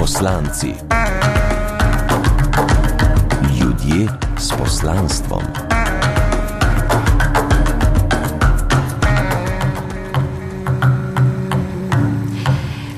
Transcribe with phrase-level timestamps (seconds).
[0.00, 0.66] Poslanci.
[3.60, 5.42] Ljudje s poslanstvom.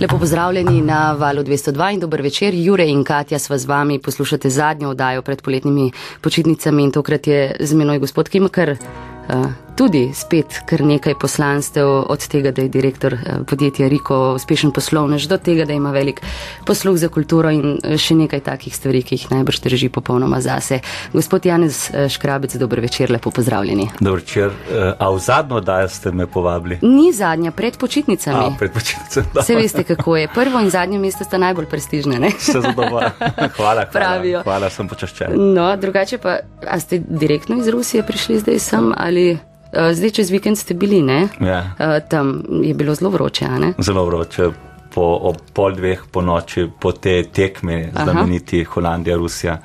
[0.00, 2.54] Lepo pozdravljeni na valu 202 in dober večer.
[2.54, 5.90] Jure in Katja sva z vami, poslušate zadnjo oddajo pred poletnimi
[6.20, 8.70] počitnicami in tokrat je z menoj gospod Kimakar.
[8.70, 9.46] Uh,
[9.76, 15.26] tudi spet kar nekaj poslanstev, od tega, da je direktor uh, podjetja Riko uspešen poslovnež,
[15.28, 16.20] do tega, da ima velik
[16.66, 20.80] posluh za kulturo in uh, še nekaj takih stvari, ki jih najbrž drži popolnoma zase.
[21.12, 23.88] Gospod Janez uh, Škrabec, dober večer, lepo pozdravljeni.
[24.00, 24.52] Dober večer,
[24.98, 26.78] a v zadnjo oddajo ste me povabili?
[26.82, 28.44] Ni zadnja, pred počitnicami.
[28.52, 29.44] A, pred počitnicami.
[29.44, 30.28] Se veste, kako je.
[30.34, 32.30] Prvo in zadnje mesto sta najbolj prestižne, ne?
[32.38, 33.12] Se zadovolja.
[33.56, 34.42] Hvala, Pravijo.
[34.42, 35.36] hvala, hvala, sem počaščen.
[35.54, 39.38] No, drugače pa, a ste direktno iz Rusije prišli zdaj sem ali.
[39.72, 41.28] Zdaj, čez vikend ste bili, ne?
[41.40, 42.00] Ja.
[42.08, 43.72] Tam je bilo zelo vroče, a ne?
[43.78, 44.50] Zelo vroče.
[44.92, 49.56] Po pol dveh po noči, po te tekmi, znameniti Holandija, Rusija,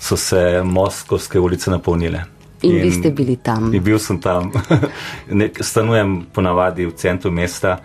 [0.00, 2.22] so se moskovske ulice napolnile.
[2.62, 3.74] In, in vi ste bili tam.
[3.74, 4.52] In bil sem tam.
[5.42, 7.76] Nek, stanujem ponavadi v centru mesta.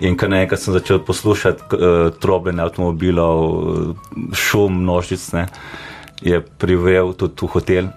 [0.00, 3.94] In kar nekaj sem začel poslušati uh, trobljenje avtomobilov,
[4.32, 5.46] šum množicne,
[6.22, 7.90] je privel tudi v hotel.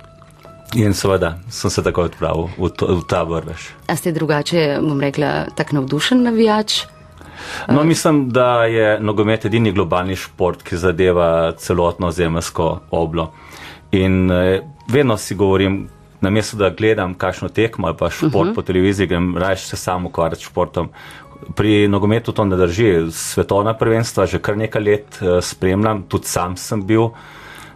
[0.76, 3.76] In seveda sem se tako odpravil v, to, v ta vrvež.
[3.92, 6.86] A ste drugače, bom rekla, tak navdušen navijač?
[7.68, 13.32] No, mislim, da je nogomet edini globalni šport, ki zadeva celotno zemljsko oblo.
[13.92, 15.90] In eh, vedno si govorim,
[16.22, 18.56] na mesto, da gledam kakšno tekmo ali pa šport uh -huh.
[18.56, 20.90] po televiziji, grem raje se sam ukvarjati s športom.
[21.56, 23.12] Pri nogometu to ne drži.
[23.12, 27.10] Svetovna prvenstva že kar nekaj let eh, spremljam, tudi sam sem bil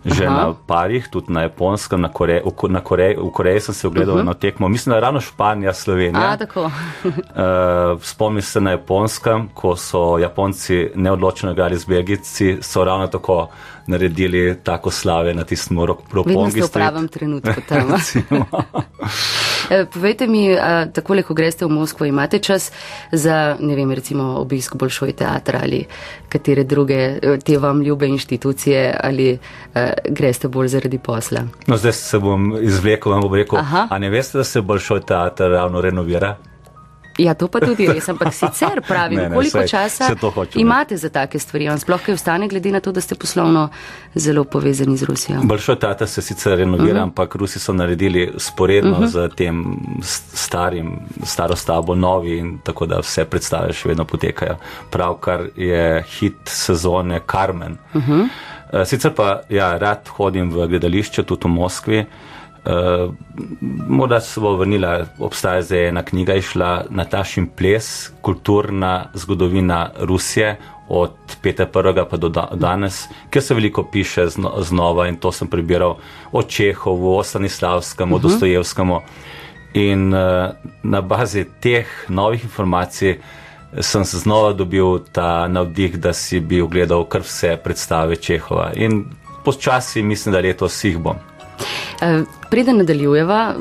[0.06, 0.36] že Aha.
[0.38, 4.16] na parih, tudi na japonskem, na Koreji, v, na Koreji, v Koreji sem se ogledal
[4.16, 4.22] uh -huh.
[4.22, 6.32] eno tekmo, mislim, da je ravno Španija, Slovenija.
[6.32, 6.64] A, tako.
[7.06, 13.48] uh, Spomnim se na japonskem, ko so Japonci neodločeno igrali z Belgijci, so ravno tako
[13.88, 16.30] naredili tako slave na tistem ropongi.
[16.30, 17.94] Vedno ste v pravem trenutku tam.
[19.94, 20.50] Povejte mi,
[20.94, 22.72] takole, ko greste v Moskvo, imate čas
[23.12, 25.86] za, ne vem, recimo obisk Bolšoj teatra ali
[26.30, 29.38] katere druge te vam ljube inštitucije ali
[30.10, 31.46] greste bolj zaradi posla?
[31.68, 33.88] No, zdaj se bom izvlekel, vam bom rekel, Aha.
[33.92, 36.36] a ne veste, da se Bolšoj teatr ravno renovira?
[37.18, 40.10] Ja, to pa tudi res, ampak sicer pravim, ne, ne, koliko saj, časa
[40.60, 43.70] imate za take stvari, vam sploh kaj ostane, glede na to, da ste poslovno
[44.16, 45.44] zelo povezani z Rusijo.
[45.44, 47.04] Bolšoj tata se sicer renovira, uh -huh.
[47.04, 49.08] ampak Rusi so naredili sporedno uh -huh.
[49.08, 49.78] z tem
[50.34, 54.56] starim, staro stavbo, novi in tako da vse predstave še vedno potekajo.
[54.90, 57.78] Pravkar je hit sezone Carmen.
[57.94, 58.28] Uh -huh.
[58.84, 62.06] Sicer pa, ja, rad hodim v gledališče, tudi v Moskvi.
[62.66, 63.14] Uh,
[63.88, 70.56] morda se bo vrnila, obstaja zdaj ena knjiga, išla Natašin ples, kulturna zgodovina Rusije
[70.90, 71.14] od
[71.44, 72.06] 5.1.
[72.10, 75.98] pa do da, danes, kjer se veliko piše zno, znova in to sem prebiral
[76.32, 78.16] o Čehovu, o Stanislavskem, uh -huh.
[78.16, 78.28] o mhm.
[78.28, 79.02] Dostojevskemu.
[79.74, 80.20] In uh,
[80.84, 83.20] na bazi teh novih informacij
[83.82, 88.72] sem se znova dobil ta navdih, da si bi ogledal kar vse predstave Čehova.
[88.76, 89.06] In
[89.46, 91.16] počasi mislim, da letos jih bom.
[92.50, 93.56] Preden nadaljujeva,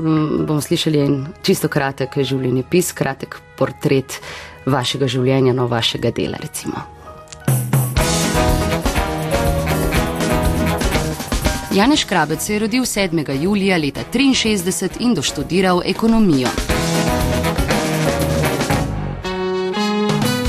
[0.46, 4.18] bomo slišali en čisto kratek življenjepis, kratek portret
[4.66, 6.82] vašega življenja, no vašega dela recimo.
[11.74, 13.42] Janeš Krabec se je rodil 7.
[13.42, 16.48] julija leta 1963 in doštudiral ekonomijo.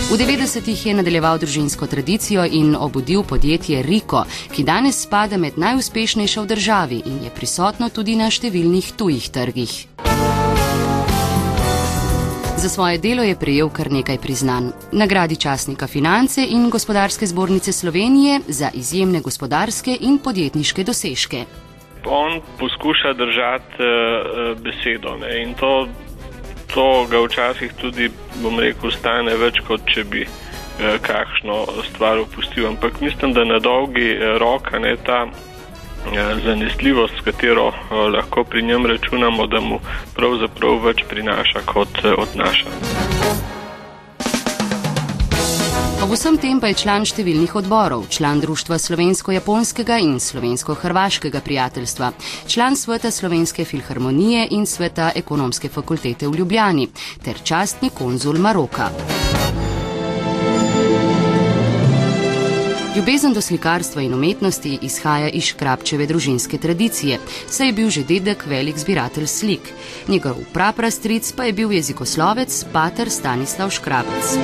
[0.05, 4.21] V 90-ih je nadaljeval družinsko tradicijo in obudil podjetje Riko,
[4.53, 9.73] ki danes spada med najuspešnejše v državi in je prisotno tudi na številnih tujih trgih.
[12.61, 14.69] Za svoje delo je prejel kar nekaj priznanj.
[14.93, 21.45] Nagradi časnika finance in gospodarske zbornice Slovenije za izjemne gospodarske in podjetniške dosežke.
[22.05, 25.41] On poskuša držati uh, besedo ne?
[25.41, 25.87] in to
[26.73, 28.09] to ga včasih tudi,
[28.43, 32.67] bom rekel, stane več, kot če bi eh, kakšno stvar opustil.
[32.67, 37.71] Ampak mislim, da na dolgi eh, rok ne ta eh, zanesljivost, s katero
[38.11, 39.79] lahko pri njem računamo, da mu
[40.15, 43.54] pravzaprav več prinaša kot odnaša.
[46.05, 52.11] Ob vsem tem pa je član številnih odborov, član Društva slovensko-japonskega in slovensko-hrvaškega prijateljstva,
[52.45, 56.85] član sveta Slovenske filharmonije in sveta ekonomske fakultete v Ljubljani
[57.25, 58.91] ter častni konzul Maroka.
[62.93, 67.17] Ljubezen do slikarstva in umetnosti izhaja iz škrapčeve družinske tradicije,
[67.49, 69.73] saj je bil že dedek velik zbiratelj slik.
[70.05, 74.37] Njegov praprastric pa je bil jezikoslovec pater Stanislav Škrabec.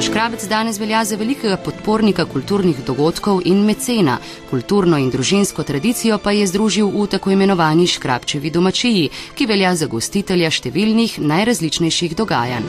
[0.00, 4.14] Škrabec danes velja za velikega podpornika kulturnih dogodkov in mecena.
[4.50, 9.86] Kulturno in družinsko tradicijo pa je združil v tako imenovani Škrabčevi domačiji, ki velja za
[9.92, 12.64] gostitelja številnih najrazličnejših dogajanj.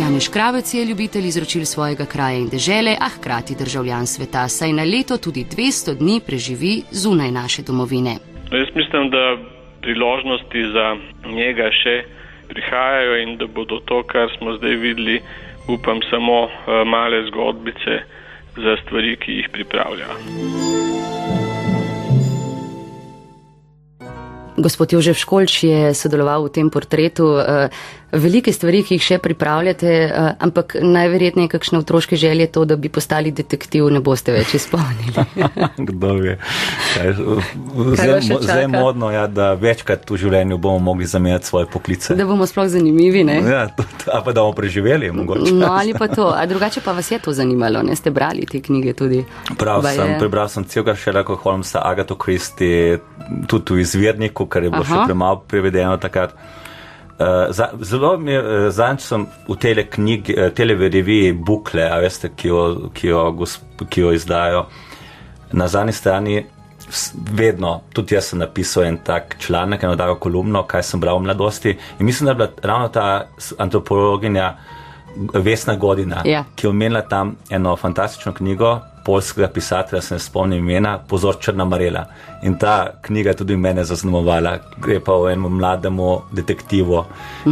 [0.00, 4.88] Jan Škrabec je ljubitelj izročil svojega kraja in dežele, a hkrati državljan sveta, saj na
[4.88, 8.16] leto tudi 200 dni preživi zunaj naše domovine.
[8.48, 9.36] Jaz mislim, da
[9.84, 10.86] priložnosti za
[11.36, 12.21] njega še
[12.52, 15.20] prihajajo in da bodo to, kar smo zdaj videli,
[15.68, 17.98] upam, samo eh, male zgodbice
[18.56, 20.08] za stvari, ki jih pripravlja.
[24.56, 27.40] Gospod Jožef Školč je sodeloval v tem portretu.
[27.40, 27.72] Uh,
[28.12, 32.90] velike stvari, ki jih še pripravljate, uh, ampak najverjetneje kakšne otroške želje to, da bi
[32.92, 35.24] postali detektiv, ne boste več izpolnili.
[35.88, 36.36] Kdo ve?
[37.96, 42.16] Zdaj je modno, ja, da večkrat v življenju bomo mogli zamenjati svoje poklice.
[42.18, 43.38] Da bomo sploh zanimivi, ne?
[43.48, 43.64] Ja,
[44.12, 45.54] a pa da bomo preživeli, mogoče.
[45.56, 46.28] No, ali pa to.
[46.36, 49.24] A drugače pa vas je to zanimalo, ne ste brali te knjige tudi?
[49.56, 50.20] Prav ba sem, je...
[50.20, 53.00] prebral sem celega Sherlocka Holmesa, Agato Christie,
[53.48, 54.94] tudi v izvirniku, kar je bilo Aha.
[54.94, 56.34] še premalo prevedeno takrat.
[57.12, 61.84] Uh, za, zelo mi je, uh, zanj sem v tele knjigi, uh, tele reviji Bukle,
[61.90, 62.62] a veste, ki jo,
[62.94, 63.22] ki jo,
[63.88, 64.64] ki jo izdajo.
[65.52, 66.40] Na zadnji strani
[67.32, 71.28] vedno, tudi jaz sem napisal en tak članek, eno tako kolumno, kaj sem bral v
[71.28, 71.76] mladosti.
[71.98, 73.26] In mislim, da je bila ravno ta
[73.58, 74.56] antropologinja
[75.34, 76.22] Vesna Godina.
[76.24, 76.44] Ja.
[76.56, 81.64] ki je omenila tam eno fantastično knjigo, polskega pisatelja, se ne spomnim imena, Pozor Črna
[81.64, 82.04] Marela.
[82.42, 84.58] In ta knjiga je tudi mene zaznamovala.
[84.82, 87.04] Gre pa o enem mlademu detektivu,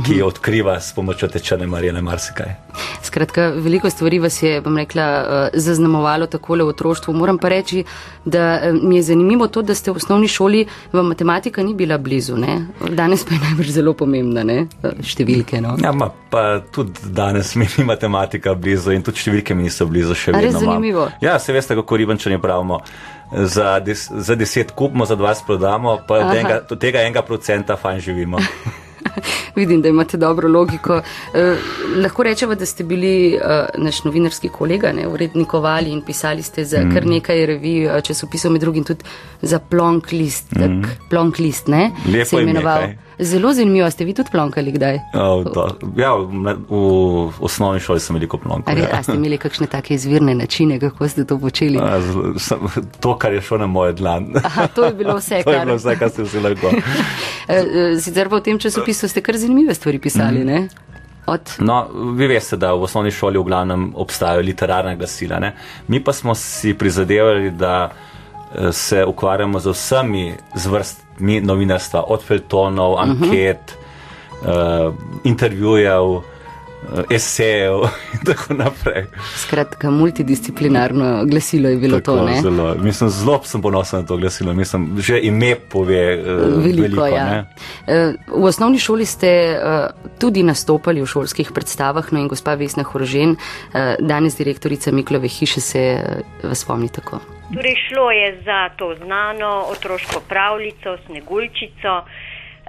[0.07, 2.55] ki jo odkriva s pomočjo te črne Marele marsikaj.
[3.03, 7.15] Skratka, veliko stvari vas je, bom rekla, eh, zaznamovalo takole v otroštvu.
[7.15, 7.85] Moram pa reči,
[8.25, 11.99] da eh, mi je zanimivo to, da ste v osnovni šoli, vam matematika ni bila
[11.99, 12.67] blizu, ne?
[12.91, 14.67] Danes pa je najbrž zelo pomembna, ne?
[15.03, 15.77] Številke, no.
[15.83, 20.15] Ja, ma, pa tudi danes mi ni matematika blizu in tudi številke mi niso blizu
[20.15, 20.47] še vedno.
[20.47, 21.09] Res zanimivo.
[21.25, 22.83] Ja, se veste, kako ribančani pravimo.
[23.31, 28.01] Za, des, za deset kupimo, za dvajset prodamo, pa od enega, tega enega procenta fajn
[28.03, 28.43] živimo.
[29.57, 31.03] Vidim, da imate dobro logiko.
[31.35, 31.57] Eh,
[31.97, 36.81] lahko rečemo, da ste bili eh, naš novinarski kolega, ne, urednikovali in pisali ste za
[36.81, 36.95] mm.
[36.95, 39.05] kar nekaj revij, eh, časopisov, med drugim tudi
[39.43, 40.53] za Plonk list.
[40.53, 40.83] Mm.
[41.11, 41.91] Plonk list, ne?
[42.07, 42.81] Lepo se je imenoval.
[42.81, 43.10] Nekaj.
[43.21, 44.99] Zelo zanimivo, ste vi tudi plonkali kdaj?
[45.15, 45.45] Oh,
[45.97, 48.79] ja, v, v osnovni šoli sem veliko plonkal.
[48.81, 49.03] Ja.
[49.05, 51.77] Ste imeli kakšne take izvirne načine, kako ste to počeli?
[51.77, 52.57] A, z,
[53.01, 54.33] to, kar je šlo na moje dlan.
[54.41, 55.53] Aha, to je bilo vse, kar...
[55.55, 56.73] je bilo vse, kar ste vzeli lahko.
[57.51, 60.47] Eh, eh, sicer pa v tem časopisu ste kar zanimive stvari pisali, mm.
[60.47, 60.59] ne?
[61.27, 61.55] Od...
[61.67, 61.81] No,
[62.15, 65.41] vi veste, da v osnovni šoli v glavnem obstajajo literarna glasila.
[65.43, 65.57] Ne?
[65.91, 70.25] Mi pa smo si prizadevali, da eh, se ukvarjamo z vsemi
[70.55, 73.77] zvrstami mi novinarstva, od feltonov, anket,
[74.43, 74.89] uh -huh.
[74.89, 74.95] uh,
[75.25, 76.23] intervjujev, uh,
[77.11, 77.75] esejev
[78.15, 79.07] in tako naprej.
[79.37, 82.27] Skratka, multidisciplinarno glasilo je bilo tako, to.
[82.27, 82.41] Ne?
[82.41, 84.53] Zelo, mislim, zelo sem ponosen na to glasilo.
[84.53, 86.25] Mislim, že ime pove uh,
[86.65, 86.83] veliko.
[86.83, 87.45] veliko ja.
[87.87, 92.83] uh, v osnovni šoli ste uh, tudi nastopali v šolskih predstavah, no in gospa Vesna
[92.83, 97.21] Horožen, uh, danes direktorica Miklove hiše, se uh, vas spomni tako.
[97.55, 102.03] Torej, šlo je za to znano otroško pravljico, Sneguljčico.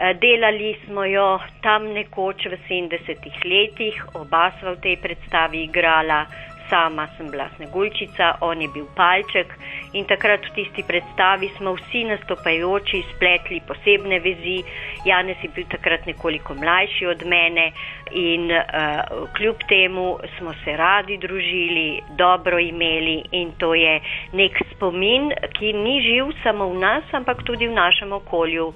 [0.01, 6.25] Eh, delali smo jo tam nekoč v 70-ih letih, oba sva v tej predstavi igrala,
[6.71, 9.53] sama sem bila Sneguljčica, on je bil palček.
[9.93, 14.57] In takrat v tisti predstavi smo vsi nastopajoči spletli posebne vezi.
[15.05, 17.69] Janez je bil takrat nekoliko mlajši od mene.
[18.17, 23.21] In uh, kljub temu smo se radi družili, dobro imeli.
[23.31, 23.99] In to je
[24.33, 25.29] nek spomin,
[25.59, 28.73] ki ni živ samo v nas, ampak tudi v našem okolju.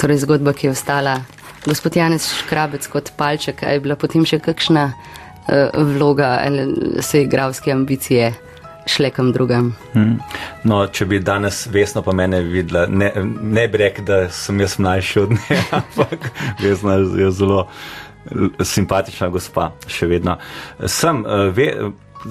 [0.00, 1.20] Torej, zgodba, ki je ostala.
[1.66, 7.72] Gospod Janez Škrabec kot palček, je bila potem še kakšna uh, vloga ali se igravske
[7.72, 8.32] ambicije?
[8.86, 9.72] šle kam drugam.
[9.92, 10.18] Hmm.
[10.64, 13.10] No, če bi danes vesno pa mene videla, ne,
[13.42, 16.30] ne bi rekel, da sem jaz mlajši od nje, ampak
[16.62, 17.66] vesna je zelo
[18.64, 20.36] simpatična gospa, še vedno.
[20.86, 21.68] Sem, eh, ve,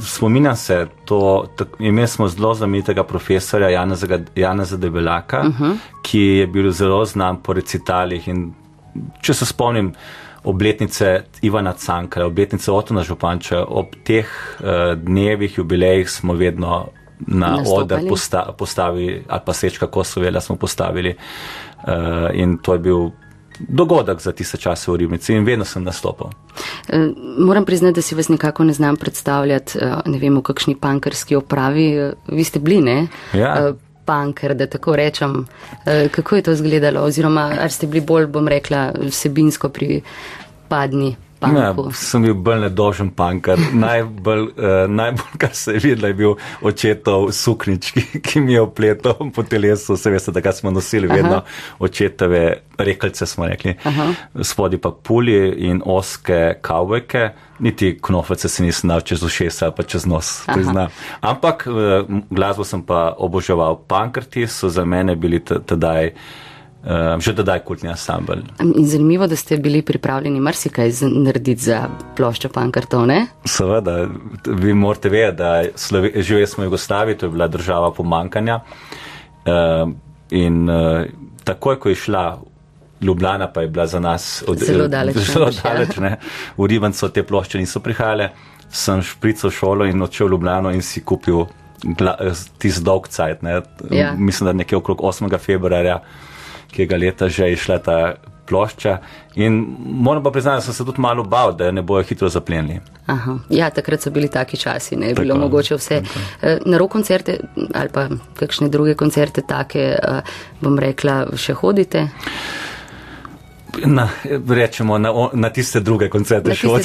[0.02, 1.48] spominjam se, to,
[1.80, 3.70] imeli smo zelo znamenitega profesorja
[4.36, 5.78] Janeza Debelaka, uh -huh.
[6.02, 8.54] ki je bil zelo znan po recitalih in
[9.22, 9.94] če se spomnim,
[10.44, 14.26] obletnice Ivana Cankra, obletnice Otona Županča, ob teh
[14.60, 16.88] uh, dnevih, jubilejih smo vedno
[17.28, 23.12] na oder posta, postavili, ali pa sečka Kosovela smo postavili uh, in to je bil
[23.60, 26.28] dogodek za tiste čase v Ribnici in vedno sem nastopil.
[26.28, 30.76] Uh, moram priznati, da si vas nekako ne znam predstavljati, uh, ne vem, v kakšni
[30.76, 31.88] pankarski opravi.
[32.04, 33.08] Uh, vi ste bili, ne?
[33.34, 33.74] Ja.
[34.06, 35.46] Punker, da tako rečem.
[36.12, 41.86] Kako je to izgledalo, oziroma ali ste bili bolj, bom rekla, vsebinsko pripadni panku?
[41.88, 43.60] Ja, sem bil bolj nedožen pankar.
[43.86, 48.64] Najbolj, uh, najbolj, kar se je videlo, je bil očetov suknič, ki, ki mi je
[48.64, 49.98] opletel po telesu.
[49.98, 51.42] Se veste, da smo nosili vedno
[51.80, 52.44] očetove
[52.78, 53.76] rekalce, smo rekli.
[54.42, 57.30] Spodi pa pulji in oske kavbojke.
[57.60, 60.88] Niti knofece se nisem dal čez ušesa pa čez nos, priznam.
[61.22, 63.82] Ampak uh, glasbo sem pa oboževal.
[63.88, 66.14] Pankrti so za mene bili tedaj.
[66.80, 68.40] Uh, že tedaj kultni ansambl.
[68.64, 71.82] In zanimivo, da ste bili pripravljeni marsikaj narediti za
[72.16, 73.26] ploščo pankrtov, ne?
[73.44, 74.06] Seveda,
[74.48, 78.62] vi morate vedeti, da Slovi, živeli smo v Jugoslaviji, to je bila država pomankanja.
[79.44, 79.92] Uh,
[80.32, 81.04] in uh,
[81.44, 82.24] takoj, ko je šla
[83.02, 85.20] Ljubljana, pa je bila za nas od, zelo daleč.
[85.34, 86.16] Zelo daleč ne.
[86.58, 88.30] V Ribanco te plošče niso prihajale,
[88.72, 91.44] sem šprical šolo in odšel v Ljubljano in si kupil
[92.58, 93.44] tisti dolg cajt.
[93.92, 94.14] Ja.
[94.18, 95.38] Mislim, da nekje okrog 8.
[95.40, 96.00] februarja
[96.72, 98.00] kega leta že je šla ta
[98.50, 98.98] plošča.
[99.36, 102.80] In moram pa priznati, da sem se tudi malo bal, da ne bojo hitro zaplenili.
[103.06, 103.38] Aha.
[103.50, 106.02] Ja, takrat so bili taki časi, ne je bilo mogoče vse.
[106.02, 106.58] Okay.
[106.66, 107.38] Na rok koncerte
[107.74, 108.08] ali pa
[108.40, 109.96] kakšne druge koncerte take,
[110.62, 112.08] bom rekla, še hodite?
[113.86, 114.10] Na,
[114.50, 116.80] rečemo na, na tiste druge koncerte šlo.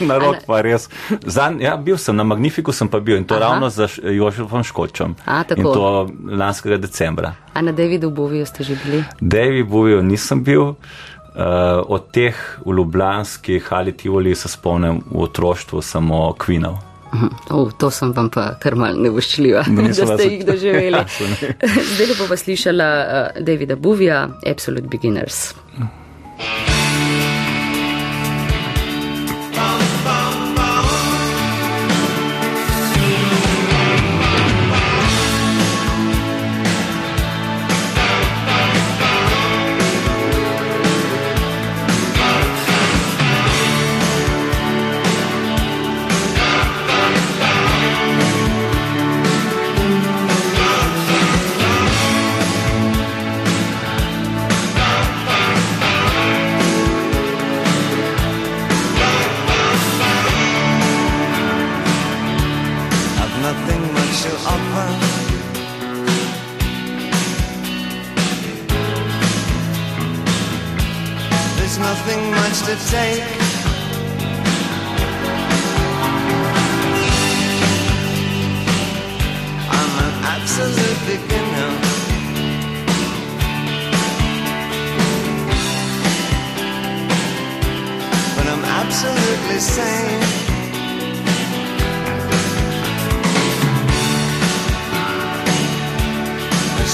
[0.00, 0.88] na rok pa res.
[1.26, 3.40] Zan, ja, bil sem na Magnifiku, sem pa bil in to Aha.
[3.40, 5.16] ravno za Jožefom Škočom.
[5.26, 7.34] A, in to lanskega decembra.
[7.54, 9.04] A na Davidu Boviju ste že bili?
[9.20, 10.74] David Boviju nisem bil.
[11.34, 16.93] Uh, od teh v Ljubljanskih ali Tivoli se spomnim v otroštvu samo Kvinov.
[17.14, 21.04] Uh, to sem vam pa kar mal nevoščljiva, da ste jih doživeli.
[21.94, 25.54] Zdaj pa pa slišala uh, Davida Buvija, Absolute Beginners.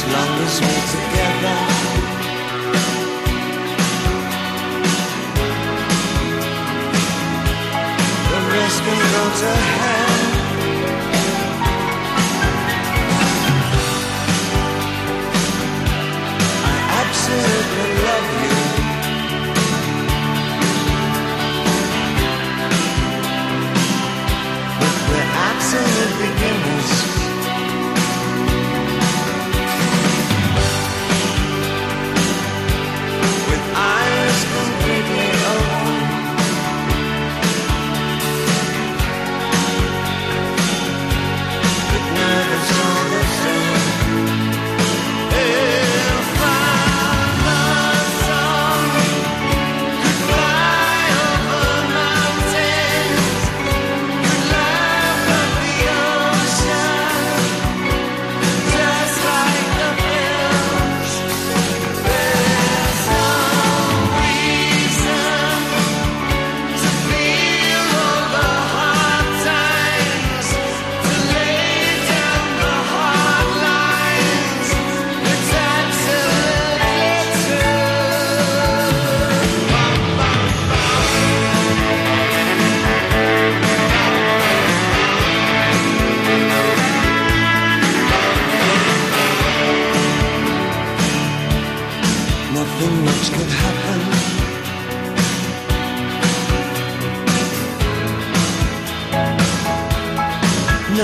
[0.02, 1.56] as long as we're together.
[8.30, 9.99] The rest can go to hell.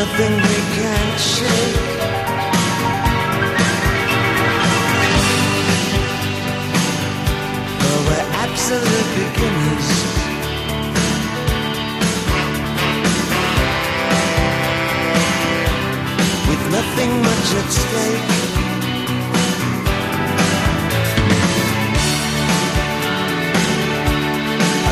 [0.06, 1.76] nothing we can't shake.
[7.80, 9.88] But we're absolute beginners.
[16.48, 18.28] With nothing much at stake.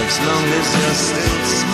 [0.06, 1.74] As long as you're still small.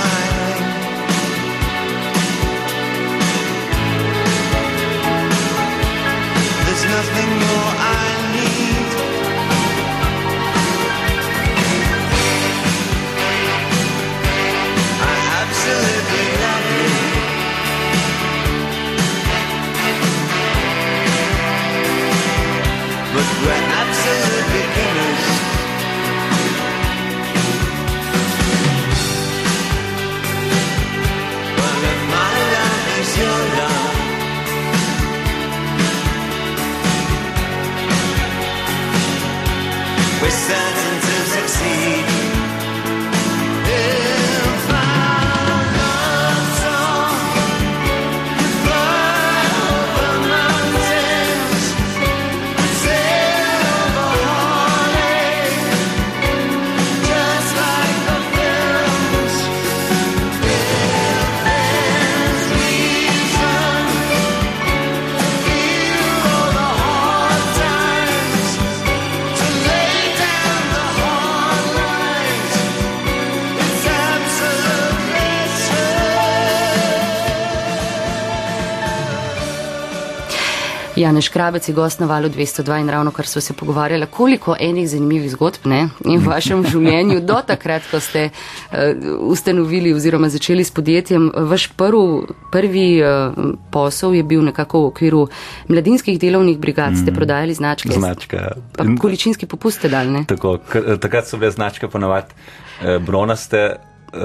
[81.11, 84.89] Janeš Krabec je gost na valu 202 in ravno kar so se pogovarjali, koliko enih
[84.89, 88.79] zanimivih zgodb ne, in v vašem življenju do takrat, ko ste uh,
[89.27, 91.33] ustanovili oziroma začeli s podjetjem.
[91.51, 93.35] Vaš prv, prvi uh,
[93.75, 95.27] posel je bil nekako v okviru
[95.69, 97.91] mladinskih delovnih brigad, ste prodajali značke.
[97.91, 98.55] Značka.
[98.79, 100.25] Pa In- količinski popust ste dali, ne?
[100.31, 103.81] Tako, k, takrat so bile značke ponavadi eh, bronaste,
[104.13, 104.19] eh,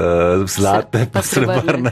[0.46, 1.92] zlate, pa srebrne.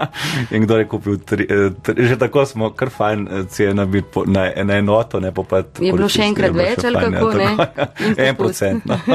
[0.54, 4.08] In kdo je kupil tri, eh, tri, že tako smo, kar fajn eh, cena biti
[4.08, 5.62] po- na, na enoto, ne pa pa.
[5.76, 7.50] Je bilo še enkrat več ali kako, ne?
[8.22, 8.84] En procent.
[8.84, 8.98] No.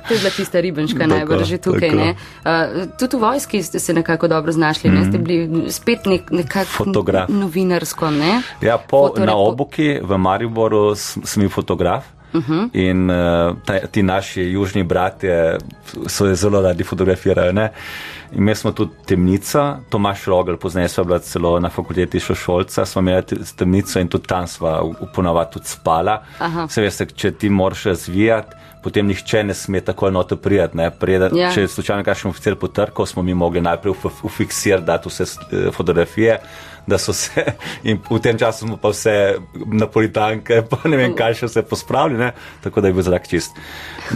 [0.00, 1.80] To je bila tista ribenška najbolj že tukaj.
[1.82, 1.96] tako.
[1.96, 2.10] Ne?
[2.40, 2.50] Uh,
[2.94, 5.04] tudi v vojski ste se nekako dobro znašli, ne?
[5.04, 5.38] ste bili
[5.68, 7.28] spet nek, nekako Fotograf.
[7.28, 8.10] novinarsko.
[8.10, 8.42] Ne?
[8.60, 12.04] Ja, po, Fotorepo- na oboki v Mariboru sem bil fotograf.
[12.32, 12.48] Uh.
[12.48, 12.68] -huh.
[12.72, 15.58] In uh, ta, ti naši južni bratje
[16.06, 17.52] so je zelo radi fotografirali.
[17.52, 17.72] Ne?
[18.32, 23.00] In mi smo tudi temnica, Tomaš Rogel, pozneje sva bila celo na fakulteti Šošolca, smo
[23.00, 24.82] imeli te- temnico in tudi tam sva
[25.14, 26.22] ponavadi tudi spala.
[26.38, 26.68] Aha.
[26.68, 30.78] Se veste, če ti moraš razvijati, potem nihče ne sme tako noto prijeti.
[31.00, 31.50] Preden, Ja.
[31.54, 36.38] Če je slučajno kakšen oficir potrkal, smo mi mogli najprej ufiksirati, dati vse eh, fotografije,
[36.86, 37.44] da so se,
[37.88, 39.14] in v tem času smo pa vse
[39.66, 42.32] napolitanke, pa ne vem, kaj še vse pospravili, ne?
[42.64, 43.56] tako da je bil zrak čist.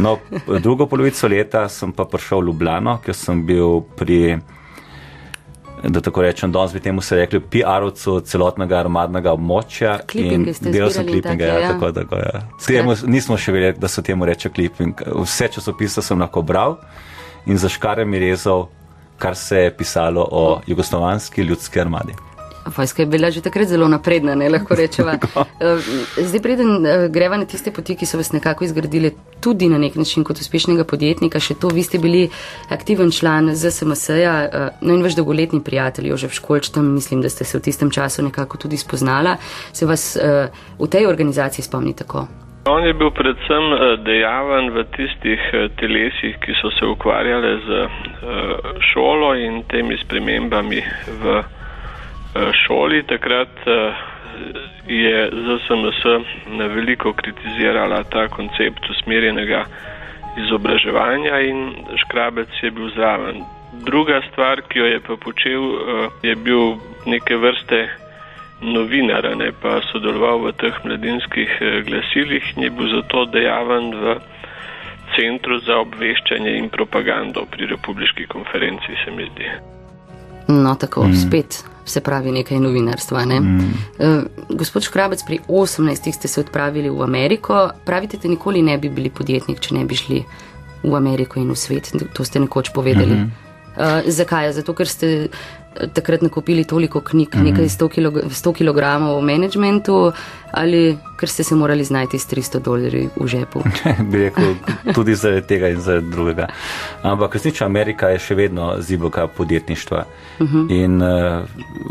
[0.00, 0.18] No,
[0.58, 4.38] drugo polovico leta sem pa prišel v Ljubljano, ker sem bil pri,
[5.82, 9.98] da tako rečem, danes bi temu se rekli, PR-ovcu celotnega armadnega območja.
[10.10, 11.72] Klipinge in ste delal sem take, ja, ja.
[11.74, 12.44] tako ga ja.
[12.66, 15.04] Temu, nismo še vedeli, da se temu reče kliping.
[15.24, 16.78] Vse časopise sem lahko bral
[17.46, 18.68] in za škarami rezal,
[19.20, 22.16] kar se je pisalo o jugoslovanski ljudski armadi.
[22.76, 25.18] Vojska je bila že takrat zelo napredna, ne lahko rečeva.
[25.60, 25.78] Eh,
[26.16, 29.94] Zdaj, preden eh, greva na tiste poti, ki so vas nekako izgradile tudi na nek
[29.94, 32.24] način kot uspešnega podjetnika, še to, vi ste bili
[32.74, 37.44] aktiven član ZSMS-ja, eh, no in vaš dolgoletni prijatelj Jožef Školč, tam mislim, da ste
[37.44, 39.36] se v tistem času nekako tudi spoznala.
[39.72, 40.48] Se vas eh,
[40.78, 42.26] v tej organizaciji spomni tako?
[42.66, 43.64] On je bil predvsem
[44.04, 45.40] dejaven v tistih
[45.76, 47.88] telesih, ki so se ukvarjale z
[48.92, 50.80] šolo in temi spremembami
[51.20, 51.63] v eh,
[52.34, 53.02] šoli.
[53.02, 53.94] Takrat eh,
[54.86, 56.04] je ZSMS
[56.58, 59.64] na veliko kritizirala ta koncept usmerjenega
[60.36, 63.44] izobraževanja in Škrabec je bil zraven.
[63.72, 67.88] Druga stvar, ki jo je pa počel, eh, je bil neke vrste
[68.62, 74.16] novinar, ne pa sodeloval v teh mladinskih eh, glasilih in je bil zato dejaven v
[75.14, 79.46] Centru za obveščanje in propagando pri Republiški konferenci, se mi zdi.
[80.48, 81.14] No, tako, mm.
[81.14, 83.24] spet se pravi nekaj novinarstva.
[83.24, 83.40] Ne?
[83.40, 83.72] Mm.
[83.98, 87.70] Uh, gospod Škrabec, pri 18 ste se odpravili v Ameriko.
[87.84, 90.24] Pravite, da nikoli ne bi bili podjetnik, če ne bi šli
[90.82, 91.92] v Ameriko in v svet.
[92.12, 93.14] To ste nekoč povedali.
[93.14, 93.32] Mm
[93.76, 94.04] -hmm.
[94.04, 94.52] uh, zakaj?
[94.52, 95.28] Zato, ker ste
[95.92, 97.50] takrat nakupili toliko knjig, mm -hmm.
[97.50, 98.78] nekaj 100 kg, 100 kg
[99.16, 100.12] o menedžmentu,
[100.50, 103.62] ali ker ste se morali znajti s 300 dolarji v žepu.
[104.10, 104.54] bi rekel,
[104.94, 106.46] tudi zaradi tega in zaradi drugega.
[107.02, 110.04] Ampak resnično Amerika je še vedno zibelka podjetništva.
[110.40, 110.84] Uh -huh.
[110.84, 111.42] In uh,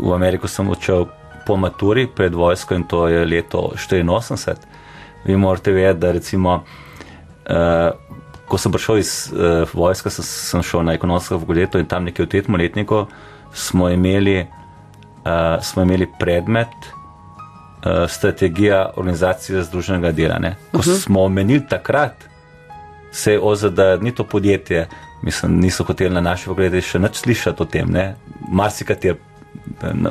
[0.08, 1.06] v Ameriko sem odšel
[1.46, 4.54] po maturi pred vojsko in to je leto 84.
[5.24, 6.64] Vi morate vedeti, da recimo,
[7.50, 7.90] uh,
[8.46, 12.24] ko sem prišel iz uh, vojske, sem, sem šel na ekonomsko fakulteto in tam nekje
[12.24, 13.06] v tretjem letniku
[13.54, 20.38] smo imeli, uh, smo imeli predmet uh, strategija organizacije združenega dela.
[20.38, 20.56] Ne?
[20.72, 21.02] Ko uh -huh.
[21.02, 22.14] smo omenili takrat,
[23.12, 24.88] se je OZD, ni to podjetje,
[25.24, 28.02] Mislim, niso hoteli na naši fakulteti še nič slišati o tem, ne.
[28.52, 29.16] Marsikater,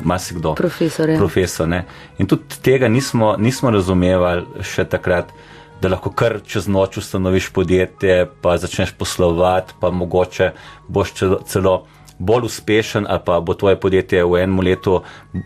[0.02, 0.56] marsikdo.
[0.58, 1.18] Profesor, ja.
[1.20, 1.84] Profesor, ne.
[2.18, 5.30] In tudi tega nismo, nismo razumevali še takrat,
[5.78, 10.50] da lahko kar čez noč ustanoviš podjetje, pa začneš poslovati, pa mogoče
[10.88, 11.14] boš
[11.50, 11.76] celo
[12.24, 15.00] bolj uspešen ali pa bo tvoje podjetje v enem letu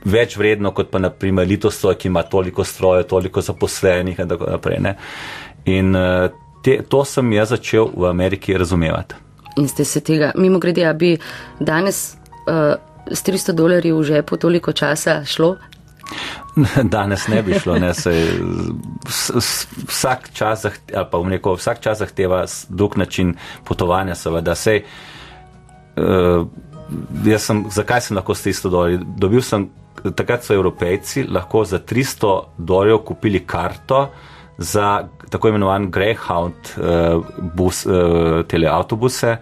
[0.04, 4.78] več vredno kot pa naprimer Litostroj, ki ima toliko strojev, toliko zaposlenih in tako naprej.
[4.80, 4.94] Ne.
[5.66, 6.28] In eh,
[6.64, 9.14] te, to sem jaz začel v Ameriki razumevati.
[9.58, 11.16] In ste se tega, mimo grede, a bi
[11.60, 12.14] danes
[12.46, 12.76] uh,
[13.10, 15.56] s 300 dolarji v žepu toliko časa šlo?
[16.94, 18.38] Danes ne bi šlo, ne, sej,
[19.88, 24.54] vsak, čas, ali pa bom rekel, vsak čas zahteva drug način potovanja, seveda.
[24.54, 24.82] Sej,
[25.96, 26.46] uh,
[27.24, 28.98] jaz sem, zakaj sem lahko s 300 dolarji?
[29.18, 29.68] Dobil sem,
[30.16, 34.08] takrat so evropejci lahko za 300 dolarjev kupili karto
[34.58, 37.24] za tako imenovan Greyhound uh,
[37.54, 39.36] bus, uh, tele avtobuse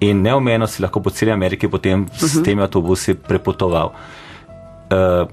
[0.00, 3.92] in neomejeno si lahko po celi Ameriki potem s temi avtobusi prepotoval.
[4.90, 5.28] Uh,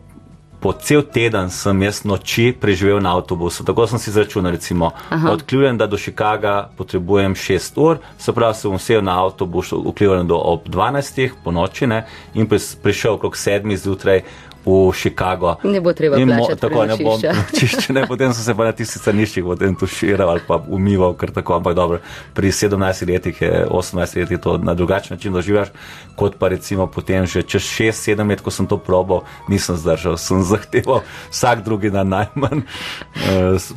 [0.60, 3.64] po cel teden sem jaz noči preživel na avtobusu.
[3.64, 5.32] Tako sem si izračunal, recimo, Aha.
[5.32, 9.94] od Clevelanda do Chicaga potrebujem 6 ur, se pravi, se bom sedel na avtobus v
[9.98, 11.30] Clevelandu ob 12.
[11.44, 12.50] po noči ne, in
[12.84, 13.78] prišel okrog 7.
[13.78, 14.22] zjutraj
[14.68, 15.56] v Chicago.
[15.64, 17.48] Ne bo treba In plačati Tako ne bom prenočišča.
[17.60, 21.32] čišče, ne, potem sem se pa na tistih straniščih potem tuširal ali pa umival, ker
[21.32, 22.00] tako, ampak dobro,
[22.34, 22.76] pri 17
[23.06, 25.68] letih, je, 18 letih to na drugačen način doživljaš,
[26.16, 30.44] kot pa recimo potem že čez 6-7 let, ko sem to probal, nisem zdržal, sem
[30.44, 32.62] zahteval vsak drugi dan najmanj
[33.58, 33.74] s-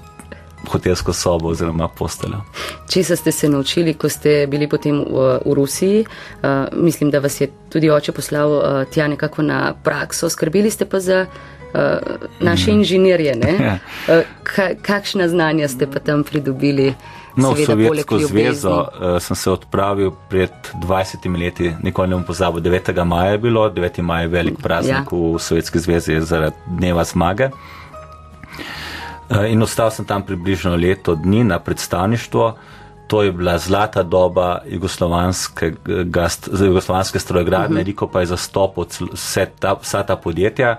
[0.69, 2.41] hotelsko sobo oziroma posteljo.
[2.89, 6.05] Česa ste se naučili, ko ste bili potem v, v Rusiji?
[6.05, 10.85] Uh, mislim, da vas je tudi oče poslal uh, tja nekako na prakso, skrbeli ste
[10.85, 11.81] pa za uh,
[12.41, 13.37] naše inženirje.
[13.37, 13.57] ne?
[13.61, 13.79] Ja.
[14.09, 16.95] Uh, ka, kakšna znanja ste pa tam pridobili?
[17.37, 20.51] No, v Sovjetsko zvezo uh, sem se odpravil pred
[20.83, 22.61] 20 leti, nikoli ne bom pozabil.
[22.61, 23.05] 9.
[23.05, 24.03] maja je bilo, 9.
[24.03, 25.19] maj je velik praznik Ja.
[25.35, 27.45] v Sovjetski zvezi zaradi dneva zmage.
[27.45, 27.90] Eh,
[29.31, 32.55] In ostal sem tam približno leto dni na predstavništvo.
[33.07, 37.87] To je bila zlata doba jugoslovanskega st- jugoslovanske strojegradnje, uh -huh.
[37.87, 40.77] Riko pa je zastopil cel- vse ta, vsa ta podjetja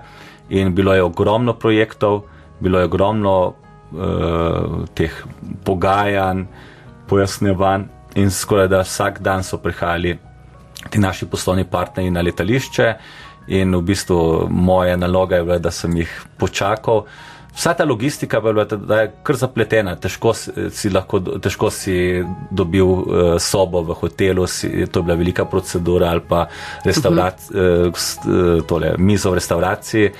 [0.48, 2.22] in bilo je ogromno projektov,
[2.60, 5.24] bilo je ogromno uh, teh
[5.64, 6.44] pogajanj,
[7.08, 7.82] pojasnjevanj
[8.14, 10.18] in skoraj da vsak dan so prihajali
[10.90, 12.94] ti naši poslovni partnerji na letališče
[13.46, 17.04] in v bistvu moja naloga je bila, da sem jih počakal.
[17.54, 22.84] Vsa ta logistika je bila tedaj kar zapletena, težko si, si lahko, težko si dobil
[22.84, 23.04] uh,
[23.38, 26.46] sobo v hotelu, si, to je bila velika procedura ali pa
[26.84, 30.10] restaurac, uh, s- uh, tole, mizo v restauraciji.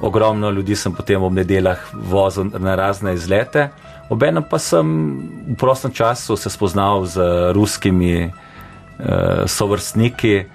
[0.00, 3.68] Ogromno ljudi sem potem ob nedeljah vozil na razne izlete,
[4.08, 4.86] obenem pa sem
[5.52, 7.20] v prostem času se spoznal z
[7.52, 10.46] ruskimi uh, sovrstniki,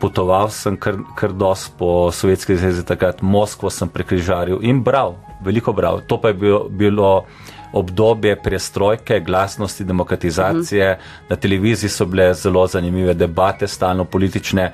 [0.00, 5.72] potoval sem kar, kar dost po Sovjetski zvezi, takrat Moskvo sem prekrižaril in bral, veliko
[5.72, 6.00] bral.
[6.06, 7.24] To pa je bilo, bilo
[7.72, 10.92] obdobje prestrojke, glasnosti, demokratizacije.
[10.94, 11.28] Mm.
[11.30, 14.72] Na televiziji so bile zelo zanimive debate, stalno politične,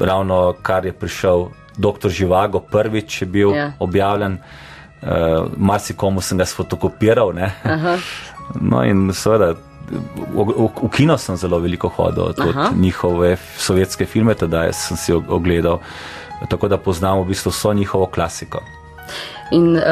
[0.00, 2.08] ravno kar je prišel dr.
[2.08, 3.72] Živago, prvič je bil Ja.
[3.78, 4.38] objavljen.
[5.02, 7.32] Uh, marsikomu sem ga sfotokopiral.
[7.34, 7.52] ne.
[8.60, 9.54] No, in seveda,
[9.90, 12.70] v, v, kino sem zelo veliko hodil, tudi Aha.
[12.76, 15.80] njihove sovjetske filme, tedaj sem si og- ogledal.
[16.48, 18.60] Tako da poznam v bistvu vso njihovo klasiko.
[19.52, 19.82] In uh,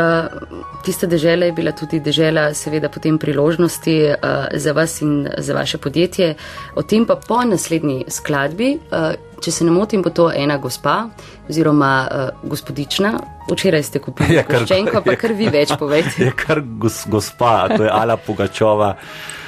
[0.85, 5.79] tista dežela je bila tudi dežela, seveda, potem priložnosti uh, za vas in za vaše
[5.79, 6.35] podjetje.
[6.75, 11.05] O tem pa po naslednji skladbi, uh, če se ne motim, bo to ena gospa
[11.49, 13.13] oziroma uh, gospodična.
[13.51, 16.15] Včeraj ste kupili Je kar- koščenko, pa kar vi več povejte.
[16.25, 18.95] Je kar gos, gospa, to je Ala Pugačova,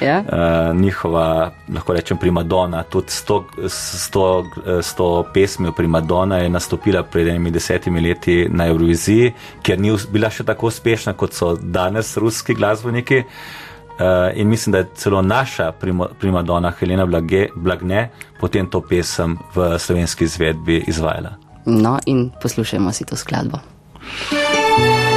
[0.01, 0.19] Ja?
[0.21, 2.83] uh, njihova, lahko rečem, primadona.
[2.85, 4.25] Tudi s to, s, to,
[4.81, 9.33] s to pesmijo primadona je nastopila pred enimi desetimi leti na Euroviziji,
[9.65, 13.23] ker ni bila še tako uspešna, kot so danes ruski glasbeniki.
[13.25, 13.66] Uh,
[14.35, 15.71] in mislim, da je celo naša
[16.19, 21.35] primadona Helena Blage, Blagne potem to pesem v slovenski izvedbi izvajala.
[21.65, 23.57] No, in poslušajmo si to skladbo.
[24.29, 25.16] Thank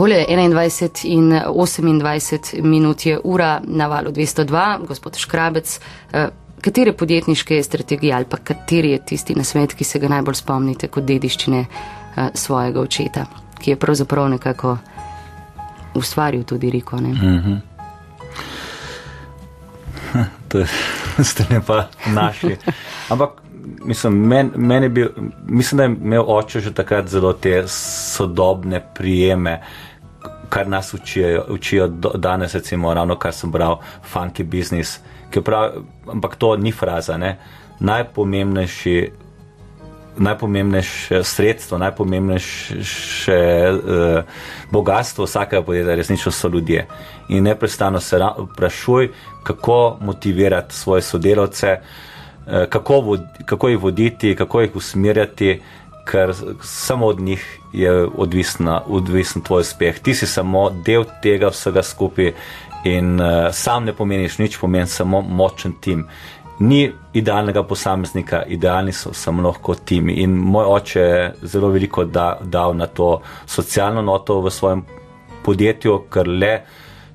[0.00, 5.80] Takole 21 in 28 minut je ura na valu 202, gospod Škrabec.
[6.12, 6.28] eh,
[6.60, 11.04] Katere podjetniške strategije ali pa kateri je tisti nasvet, ki se ga najbolj spomnite kot
[11.04, 13.26] dediščine eh, svojega očeta,
[13.58, 14.78] ki je pravzaprav nekako
[15.94, 16.96] ustvaril tudi Riko?
[16.96, 17.60] Ne?
[20.48, 20.66] To je-
[21.22, 22.56] ste ne pa našli.
[23.08, 23.30] Ampak
[23.84, 25.08] mislim, men, men bil,
[25.46, 29.60] mislim, da je imel oče že takrat zelo te sodobne prijeme,
[30.50, 33.78] kar nas učijo, učijo danes, recimo, ravno kar sem bral,
[34.12, 34.98] funky business,
[35.30, 37.36] ki prav, ampak to ni fraza, ne.
[37.80, 39.10] Najpomembnejši
[40.16, 44.22] najpomembnejše sredstvo, najpomembnejše uh,
[44.70, 46.86] bogatstvo vsakega podjetja resnično so ljudje.
[47.28, 49.08] In neprestano se ra- vprašuj,
[49.42, 51.66] kako motivirati svoje sodelavce,
[52.46, 55.62] eh, kako, vod, kako jih voditi, kako jih usmerjati,
[56.04, 59.98] ker samo od njih je odvisna, odvisen tvoj uspeh.
[59.98, 62.32] Ti si samo del tega vsega skupaj
[62.84, 66.06] in uh, sam ne pomeniš nič, pomeni samo močen tim.
[66.58, 70.12] Ni idealnega posameznika, idealni so samo lahko timi.
[70.20, 74.84] In moj oče je zelo veliko da, dal na to socialno noto v svojem
[75.44, 76.52] podjetju, ker le,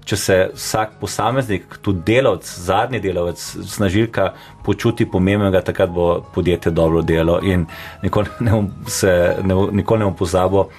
[0.05, 4.29] če se vsak posameznik, tudi delavec, zadnji delavec, snažilka
[4.65, 7.39] počuti pomembnega, takrat bo podjetje dobro delo.
[7.43, 7.65] In
[8.03, 10.69] nikoli ne bom, se, ne, nikoli ne bom pozabil,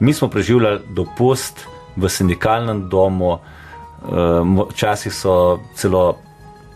[0.00, 6.06] mi smo preživljali dopust v sindikalnem domu, eh, včasih so celo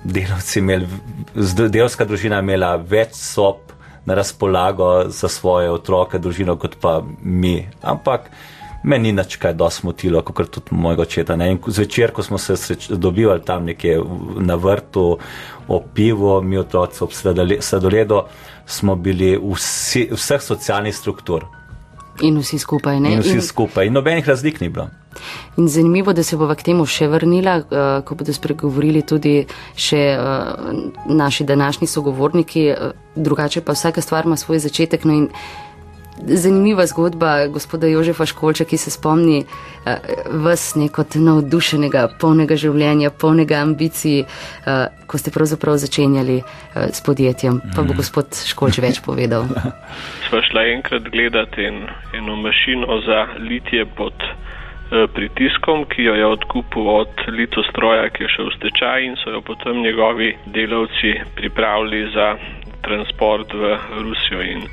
[0.04, 0.86] delavci imeli,
[1.68, 3.64] delovska družina imela več sob
[4.06, 7.66] na razpolago za svoje otroke, družino, kot pa mi.
[7.82, 8.30] Ampak
[8.82, 11.34] meni ni nič kaj dosti motilo, kot tudi mojega očeta.
[11.34, 14.00] In zvečer, ko smo se sreč, dobivali tam nekje
[14.38, 15.18] na vrtu,
[15.68, 18.22] o pivu, mi otroci ob sladole- sladoledu,
[18.66, 21.44] smo bili vsi, vseh socialnih struktur.
[22.20, 23.12] In vsi skupaj, ne?
[23.12, 23.86] In vsi skupaj.
[23.86, 24.88] In nobenih razlik ni bilo.
[25.56, 29.98] In zanimivo, da se bova k temu še vrnila, eh, ko bodo spregovorili tudi še
[29.98, 30.18] eh,
[31.06, 35.04] naši današnji sogovorniki, eh, drugače pa vsaka stvar ima svoj začetek.
[35.04, 35.28] No in
[36.26, 39.44] zanimiva zgodba gospoda Jožefa Školča, ki se spomni
[40.30, 44.24] vas nekot navdušenega, polnega življenja, polnega ambicij,
[45.06, 46.42] ko ste pravzaprav začenjali
[46.74, 47.60] s podjetjem.
[47.76, 49.48] Pa bo gospod Školč več povedal.
[50.28, 56.26] Sva šla enkrat gledati en, eno mašino za litje pod eh, pritiskom, ki jo je
[56.26, 62.04] odkupil od litostroja, ki je šel v stečaj in so jo potem njegovi delavci pripravili
[62.14, 62.34] za
[62.84, 64.42] transport v Rusijo.
[64.42, 64.68] In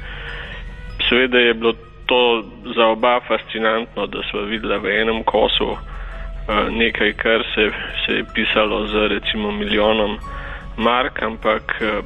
[1.09, 1.73] seveda je bilo
[2.05, 2.43] to
[2.75, 7.71] za oba fascinantno, da smo videli v enem kosu eh, nekaj, kar se,
[8.05, 10.17] se je pisalo z recimo milijonom
[10.77, 12.01] mark, ampak eh,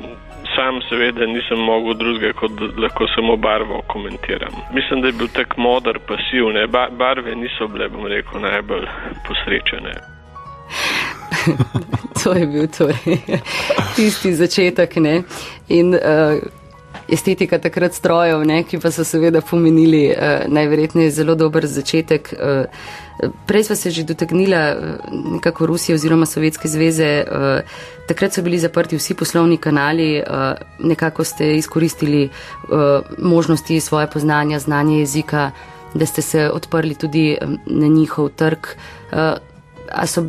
[0.56, 4.54] sam seveda nisem mogel drugega, kot da lahko samo barvo komentiram.
[4.74, 6.68] Mislim, da je bil tak modar pasiv, ne?
[6.68, 8.86] Ba barve niso bile, bom rekel, najbolj
[9.28, 9.94] posrečene.
[12.24, 13.18] to je bil torej
[13.96, 14.96] tisti začetek.
[14.96, 15.22] Ne?
[15.70, 16.00] In uh,
[17.12, 18.64] estetika takrat strojev, ne?
[18.64, 22.34] ki pa so seveda pomenili uh, najverjetneje zelo dober začetek.
[22.34, 23.08] Uh,
[23.46, 24.80] Prej sva se že dotaknila
[25.12, 27.26] nekako Rusije oziroma Sovjetske zveze.
[28.08, 30.24] Takrat so bili zaprti vsi poslovni kanali,
[30.80, 32.30] nekako ste izkoristili
[33.18, 35.52] možnosti svoje poznanja, znanje jezika,
[35.94, 38.68] da ste se odprli tudi na njihov trg.
[39.92, 40.24] A so,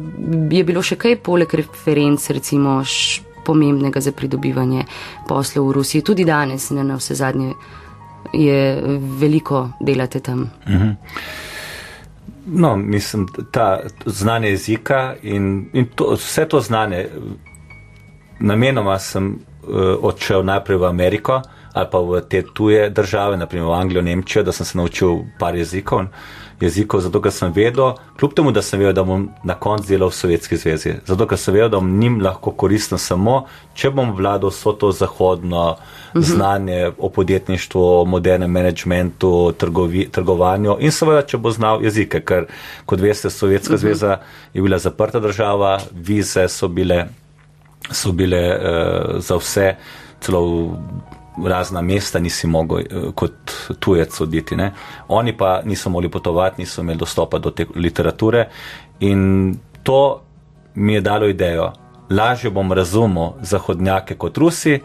[0.51, 4.85] je bilo še kaj poleg referenc, recimo, š, pomembnega za pridobivanje
[5.29, 6.03] poslov v Rusiji?
[6.03, 7.55] Tudi danes, ne na vse zadnje,
[8.33, 8.83] je
[9.21, 10.51] veliko delate tam.
[10.69, 10.91] Mhm.
[12.47, 17.07] No, mislim, ta znanje jezika in, in to, vse to znanje,
[18.41, 19.39] namenoma sem uh,
[20.03, 24.53] odšel najprej v Ameriko ali pa v te tuje države, naprimer v Anglijo, Nemčijo, da
[24.53, 26.05] sem se naučil par jezikov,
[26.61, 30.11] jezikov, zato ker sem vedel, kljub temu, da sem vedel, da bom na koncu delal
[30.11, 33.45] v Sovjetski zvezi, zato ker sem vedel, da bom njim lahko koristen samo,
[33.75, 35.65] če bom vladal vso to zahodno
[36.15, 36.25] mhm.
[36.33, 42.51] znanje o podjetništvu, o modernem menedžmentu, trgovi, trgovanju in seveda, če bo znal jezike, ker
[42.87, 43.81] kot veste, Sovjetska mhm.
[43.81, 44.19] zveza
[44.55, 47.07] je bila zaprta država, vize so bile,
[47.91, 49.73] so bile uh, za vse,
[50.21, 53.33] celo v razna mesta nisi mogel eh, kot
[53.79, 54.57] tujec oditi.
[54.57, 54.73] Ne.
[55.09, 58.49] Oni pa niso mogli potovati, niso imeli dostopa do te literature
[59.01, 60.23] in to
[60.75, 61.73] mi je dalo idejo.
[62.11, 64.81] Lažje bom razumel zahodnjake kot Rusi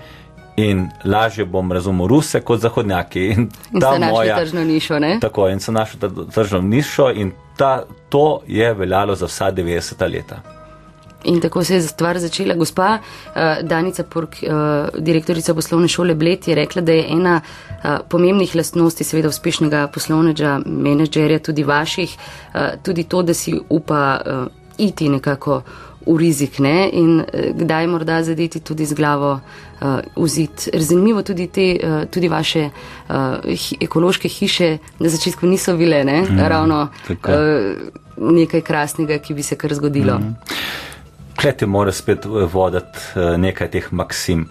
[0.55, 3.27] in lažje bom razumel Ruse kot zahodnjaki.
[3.27, 5.17] In, In ta ste našli moja, tržno nišo, ne?
[5.21, 10.11] tako, in sem našel ta tržno nišo in ta, to je veljalo za vsa 90
[10.11, 10.54] leta.
[11.25, 12.55] In tako se je stvar začela.
[12.55, 17.97] Gospa uh, Danica Pork, uh, direktorica poslovne šole Bled, je rekla, da je ena uh,
[18.09, 22.17] pomembnih lastnosti, seveda uspešnega poslovnega menedžerja, tudi vaših,
[22.53, 25.61] uh, tudi to, da si upa uh, iti nekako
[26.05, 26.89] v rizik ne?
[26.93, 29.39] in kdaj morda zadeti tudi z glavo
[29.81, 30.69] uh, v zid.
[30.77, 36.21] Zanimivo tudi te, uh, tudi vaše uh, hi, ekološke hiše na začetku niso bile, ne?
[36.21, 37.31] Mhm, ravno tako.
[37.31, 40.19] uh, nekaj krasnega, ki bi se kar zgodilo.
[41.45, 44.47] Kleti mora spet eh, voditi eh, nekaj teh maksim.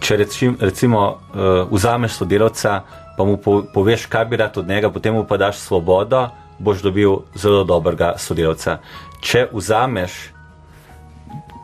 [0.00, 2.76] Če rečim, recimo uh, vzameš sodelavca,
[3.16, 6.22] pa mu po, poveš, kaj bi rad od njega, potem mu pa daš svobodo,
[6.58, 8.78] boš dobil zelo dobrega sodelavca.
[9.20, 10.14] Če vzameš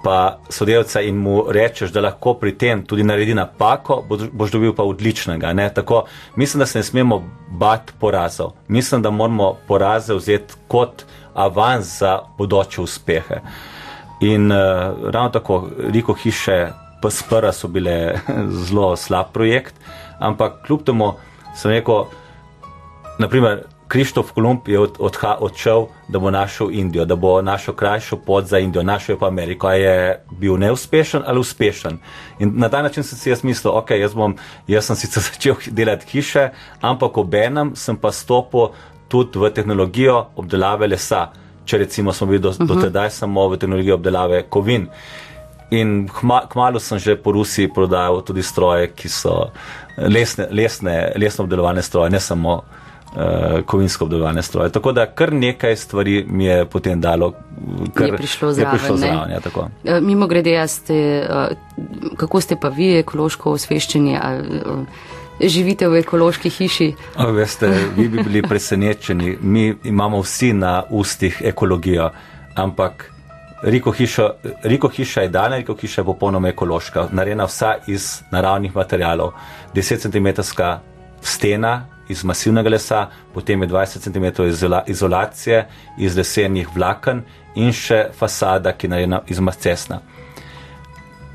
[0.03, 0.19] pa
[0.51, 5.55] sodelavca in mu rečeš, da lahko pri tem tudi naredi napako, boš, dobil pa odličnega.
[5.55, 5.71] Ne?
[5.75, 6.03] Tako,
[6.37, 7.23] mislim, da se ne smemo
[7.63, 8.53] bati porazov.
[8.69, 13.41] Mislim, da moramo poraze vzeti kot avans za bodoče uspehe.
[14.21, 14.59] In uh,
[15.13, 18.19] ravno tako, Riko hiše PSPR so bile
[18.67, 19.75] zelo slab projekt,
[20.19, 21.13] ampak kljub temu
[21.57, 22.05] sem rekel,
[23.19, 28.17] naprimer, Krištof Kolumb je od, odha, odšel, da bo našel Indijo, da bo našel krajšo
[28.17, 29.71] pot za Indijo, našel je pa Ameriko.
[29.71, 31.99] Je bil neuspešen ali uspešen?
[32.39, 34.35] In na ta način sem si jaz mislil, ok, jaz, bom,
[34.67, 36.49] jaz sem sicer začel delati hiše,
[36.81, 38.73] ampak obenem sem pa stopil
[39.09, 41.29] tudi v tehnologijo obdelave lesa.
[41.67, 42.67] Če recimo smo bili do, uh -huh.
[42.67, 44.89] do tedaj samo v tehnologiji obdelave kovin.
[45.71, 46.09] In
[46.53, 49.51] kmalo sem že po Rusiji prodajal tudi stroje, ki so
[49.99, 52.63] lesne, lesne, lesno obdelovane stroje, ne samo
[53.17, 54.71] uh, kovinsko obdelovane stroje.
[54.73, 57.33] Tako da kar nekaj stvari mi je potem dalo,
[57.95, 58.75] kar je prišlo zraven.
[58.75, 59.69] Je prišlo zraven ja, tako.
[59.85, 61.49] Eh, Mimo grede, ste, eh,
[62.17, 64.19] kako ste pa vi ekološko osveščeni?
[64.23, 66.87] ali, eh, Živite v ekološki hiši?
[67.17, 69.37] A, veste, vi bi bili presenečeni.
[69.41, 72.11] Mi imamo vsi na ustih ekologijo,
[72.55, 73.13] ampak
[73.63, 74.31] Riko, hišo,
[74.63, 79.33] Riko hiša je dana, Riko hiša je popolnoma ekološka, narejena vsa iz naravnih materialov.
[79.75, 80.53] 10 cm
[81.21, 85.67] stena iz masivnega lesa, potem je 20 cm izola, izolacije
[85.99, 87.23] iz lesenih vlaken
[87.55, 90.01] in še fasada, ki je narejena iz mascesna.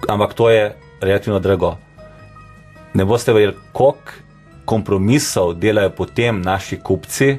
[0.09, 1.77] Ampak to je relativno drago.
[2.93, 4.11] Ne boste verjeli, koliko
[4.65, 7.37] kompromisov delajo potem naši kupci,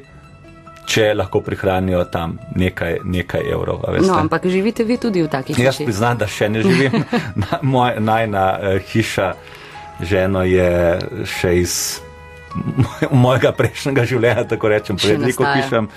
[0.85, 3.81] če lahko prihranijo tam nekaj, nekaj evrov.
[3.99, 5.85] No, ampak živite vi tudi v takih Jaz hiših.
[5.85, 7.03] priznam, da še ne živim.
[7.41, 9.29] Na- Moj, najna uh, hiša,
[10.01, 10.67] ženo je
[11.25, 11.75] še iz
[12.53, 15.63] moj- mojega prejšnjega življenja, tako rečem, Še pred veliko nastaja.
[15.63, 15.87] pišem.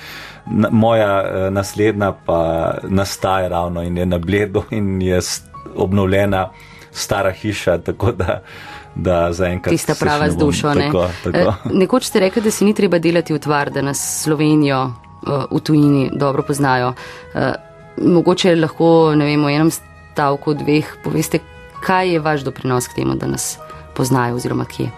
[0.47, 2.41] Na, moja uh, naslednja pa
[2.85, 5.19] nastaja ravno in je na bledu in je
[5.77, 6.47] obnovljena
[6.93, 8.41] stara hiša, tako da,
[8.97, 9.73] da zaenkrat.
[9.73, 10.75] Tista prava z dušo.
[10.75, 10.87] ne.
[10.87, 11.39] Tako, tako.
[11.39, 15.61] Eh, Nekoč ste rekli, da si ni treba delati utvar, da nas Slovenijo eh, v
[15.61, 16.93] tujini dobro poznajo.
[17.35, 17.53] Eh,
[17.97, 21.41] Mogoče lahko, vem, v enem stavku, dveh poveste,
[21.85, 23.59] kaj je vaš doprinos k temu, da nas
[23.97, 24.91] poznajo oziroma kje.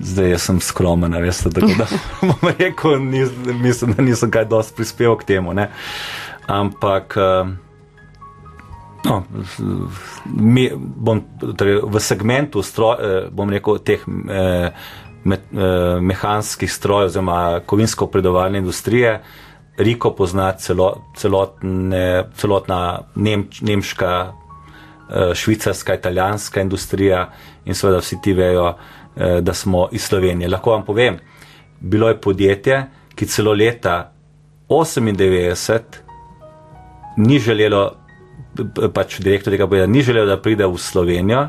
[0.00, 1.86] Zdaj jaz sem skromen, veste, tako da
[2.28, 5.54] bom rekel, nis, mislim, da nisem kaj dosti prispeval k temu.
[5.54, 5.70] Ne?
[6.46, 7.54] Ampak eh,
[9.04, 9.22] no,
[10.26, 11.22] mi, bom,
[11.56, 14.70] torej, v segmentu stro, eh, bom rekel, teh eh,
[15.24, 19.20] me, eh, mehanskih strojev oziroma kovinsko predovalne industrije,
[19.76, 24.10] Riko pozna celo, celotne, celotna nemč, nemška
[25.10, 27.32] eh, švicarska, italijanska industrija
[27.64, 28.68] in seveda vsi ti vejo,
[29.16, 30.48] eh, da smo iz Slovenije.
[30.48, 31.18] Lahko vam povem,
[31.80, 32.84] bilo je podjetje,
[33.14, 34.12] ki celo leta
[34.68, 35.80] 98
[37.16, 37.92] ni želelo,
[38.94, 41.48] pač direktor tega podjetja ni želel, da pride v Slovenijo,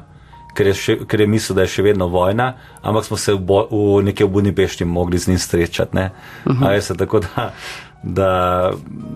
[0.55, 3.41] ker je, še, ker je mislil, da je še vedno vojna, ampak smo se v,
[3.43, 5.95] bo, v nekje v Budimpešti mogli z njim srečati.
[5.95, 6.11] Ne?
[6.45, 6.69] Uh -huh.
[6.71, 7.51] veste, tako da,
[8.03, 8.29] da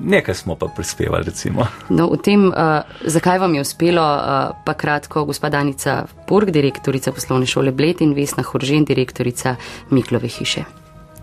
[0.01, 1.67] nekaj smo pa prispevali, recimo.
[1.89, 7.11] No, v tem, uh, zakaj vam je uspelo, uh, pa kratko, gospa Danica Purg, direktorica
[7.11, 9.55] poslovne šole Bled in Vesna Horžen, direktorica
[9.89, 10.63] Miklove hiše.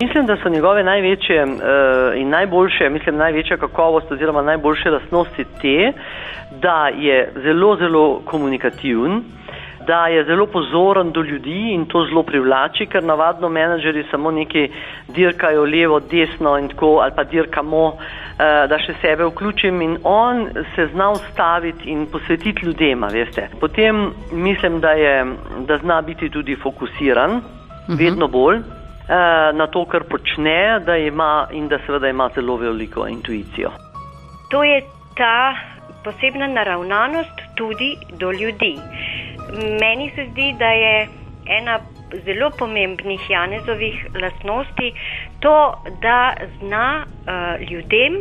[0.01, 1.51] Mislim, da so njegove največje uh,
[2.15, 5.91] in najboljše, mislim, največja kakovost oziroma najboljše lastnosti te,
[6.61, 9.23] da je zelo, zelo komunikativen,
[9.87, 14.69] da je zelo pozoren do ljudi in to zelo privlači, ker navadno menedžeri samo neki
[15.07, 17.97] dirkajo levo, desno in tako, ali pa dirkamo, uh,
[18.69, 23.49] da še sebe vključim in on se zna ustaviti in posvetiti ljudem, a veste.
[23.59, 25.25] Potem mislim, da, je,
[25.65, 27.41] da zna biti tudi fokusiran,
[27.87, 28.61] vedno bolj
[29.53, 33.71] na to, kar počne, da ima in da seveda ima zelo veliko intuicijo.
[34.51, 34.81] To je
[35.15, 35.55] ta
[36.03, 38.75] posebna naravnanost tudi do ljudi.
[39.81, 41.07] Meni se zdi, da je
[41.59, 41.79] ena
[42.25, 44.93] zelo pomembnih Janezovih lastnosti
[45.39, 48.13] to, da zna uh, ljudem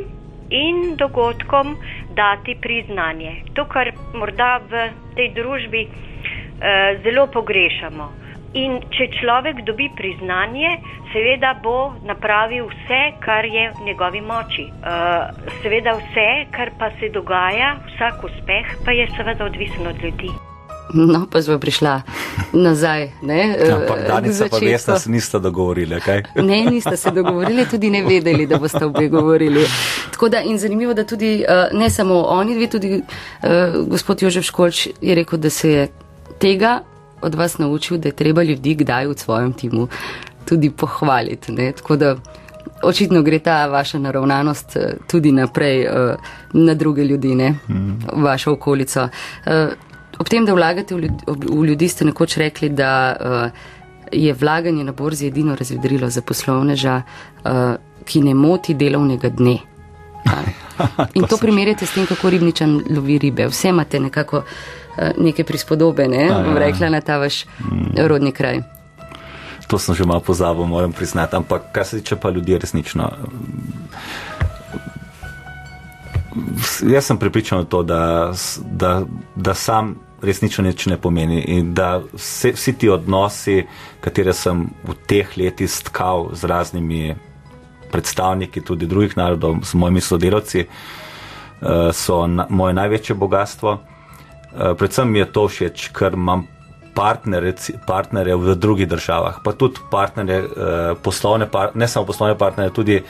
[0.50, 1.76] in dogodkom
[2.14, 3.42] dati priznanje.
[3.54, 8.25] To, kar morda v tej družbi uh, zelo pogrešamo.
[8.56, 10.78] In če človek dobi priznanje,
[11.12, 14.66] seveda bo napravil vse, kar je v njegovi moči.
[14.80, 15.28] Uh,
[15.60, 20.32] seveda vse, kar pa se dogaja, vsak uspeh pa je seveda odvisen od ljudi.
[20.94, 22.02] No, pa smo prišla
[22.52, 23.10] nazaj.
[23.22, 26.22] Ne, eh, Ampak k danes pa veste, da se niste dogovorili, kaj?
[26.34, 29.66] Ne, niste se dogovorili, tudi ne vedeli, da boste obe govorili.
[30.12, 33.48] Tako da in zanimivo, da tudi uh, ne samo oni dve, tudi uh,
[33.88, 35.88] gospod Jožef Školč je rekel, da se je
[36.38, 36.80] tega
[37.26, 39.88] od vas naučil, da je treba ljudi kdaj v svojem timu
[40.44, 41.52] tudi pohvaliti.
[41.52, 41.72] Ne?
[41.72, 42.16] Tako da
[42.82, 46.14] očitno gre ta vaša naravnanost eh, tudi naprej uh,
[46.52, 47.54] na druge ljudi, ne?
[48.12, 49.08] v vašo okolico.
[49.46, 49.72] Uh,
[50.18, 53.16] ob tem, da vlagate v ljudi, v ljudi ste nekoč rekli, da
[54.12, 57.02] je vlaganje na borzi edino razvedrilo za poslovneža,
[58.04, 59.58] ki ne moti delovnega dne.
[61.18, 63.46] In to primerjate s tem, kako ribničan lovi ribe.
[63.46, 64.42] Vse imate nekako
[65.18, 66.26] neke prispodobe, ne?
[66.26, 66.42] ja.
[66.42, 67.44] Bom rekla na ta vaš
[67.96, 68.62] rodni kraj.
[69.66, 71.36] To sem že malo pozabil, moram priznati.
[71.36, 73.10] Ampak kar se tiče pa ljudi, resnično.
[76.86, 78.32] Jaz sem pripričan v to, da,
[78.70, 79.02] da,
[79.34, 83.66] da sam resnično nič ne pomeni in da vse, vsi ti odnosi,
[84.00, 87.16] katere sem v teh letih stkal z raznimi
[87.92, 93.78] predstavniki tudi drugih narodov, s mojimi sodelavci, eh, so na, moje največje bogatstvo.
[94.56, 96.46] Predvsem mi je to všeč, ker imam
[96.96, 97.52] partnere,
[97.86, 103.02] partnere v drugih državah, pa tudi partnere, eh, poslovne, ne samo poslovne partnere, tudi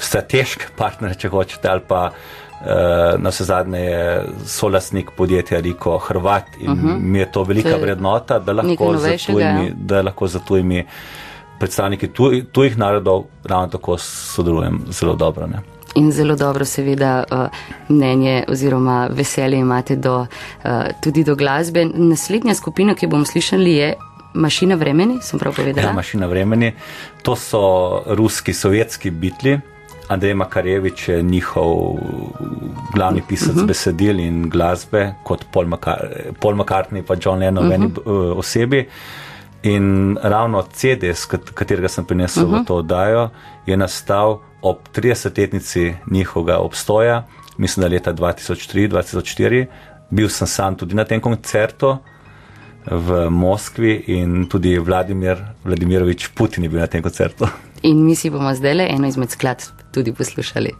[0.00, 4.08] strateške partnere, če hočete, ali pa eh, na vse zadnje je
[4.48, 6.98] solasnik podjetja Riko Hrvat in uh -huh.
[7.00, 9.72] mi je to velika To je vrednota, da lahko, za tujimi, ja.
[9.76, 10.86] da lahko za tujimi
[11.58, 15.46] predstavniki tuj, tujih narodov ravno tako sodelujem zelo dobro.
[15.46, 15.75] Ne?
[15.96, 17.46] In zelo dobro, seveda, uh,
[17.88, 20.70] mnenje oziroma veselje imate do, uh,
[21.02, 21.84] tudi do glasbe.
[21.84, 23.94] Naslednja skupina, ki jo bomo slišali, je
[24.36, 25.88] Mašina vremeni, sem prav povedala.
[25.88, 26.74] Ja, mašina vremeni.
[27.22, 29.58] To so ruski, sovjetski bitli.
[30.08, 31.96] Andrej Makarevič je njihov
[32.94, 33.66] glavni pisac uh -huh.
[33.66, 35.96] besedil in glasbe, kot Paul, Maka
[36.40, 37.74] Paul McCartney in John Lennon v uh -huh.
[37.74, 38.88] eni uh, osebi.
[39.66, 41.10] In ravno CD,
[41.54, 42.62] katerega sem prinesel uh -huh.
[42.62, 43.30] v to oddajo,
[43.66, 47.26] je nastal ob 30-letnici njihovega obstoja,
[47.58, 49.66] mislim, da leta 2003-2004.
[50.10, 51.98] Bil sem sam tudi na tem koncertu
[52.90, 57.48] v Moskvi in tudi Vladimir Vladimirovič Putin je bil na tem koncertu.
[57.82, 59.60] In mi si bomo zdaj le eno izmed skladb
[59.92, 60.70] tudi poslušali.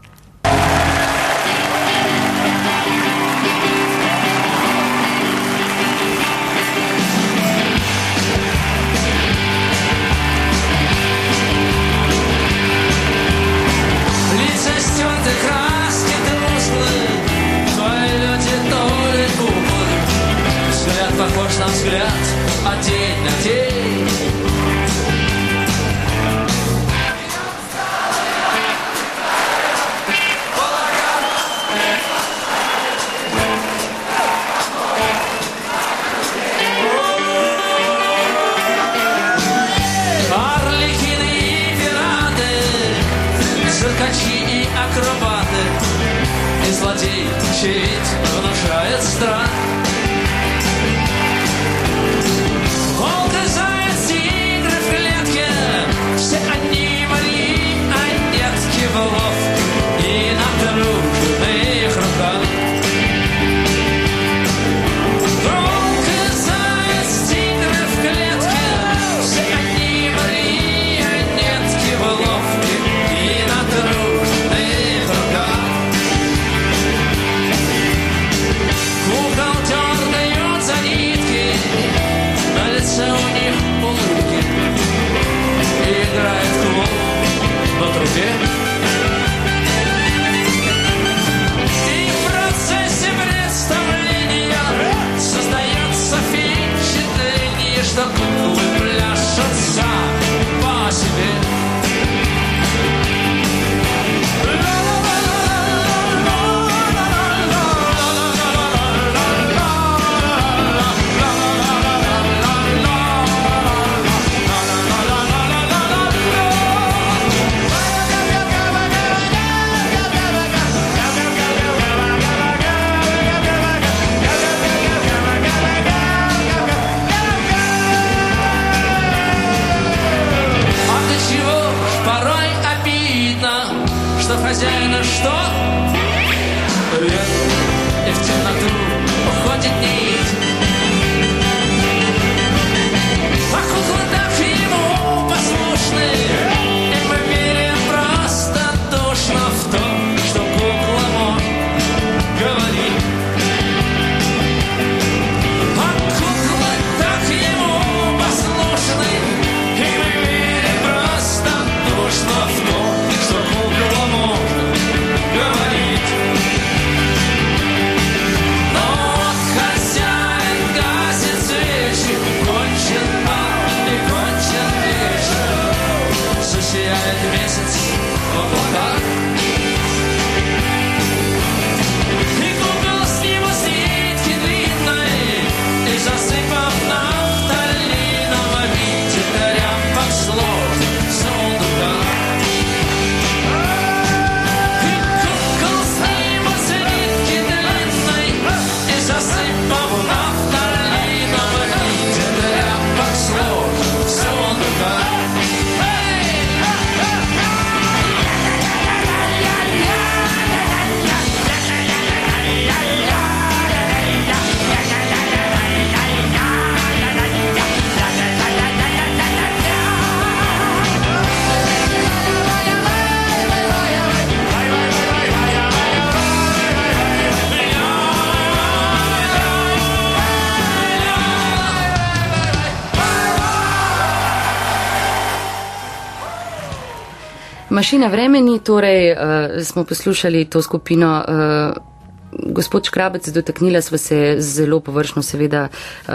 [237.76, 239.18] Mašina vremeni, torej uh,
[239.62, 246.14] smo poslušali to skupino uh, gospod Škrabec, dotaknila sva se zelo površno seveda uh,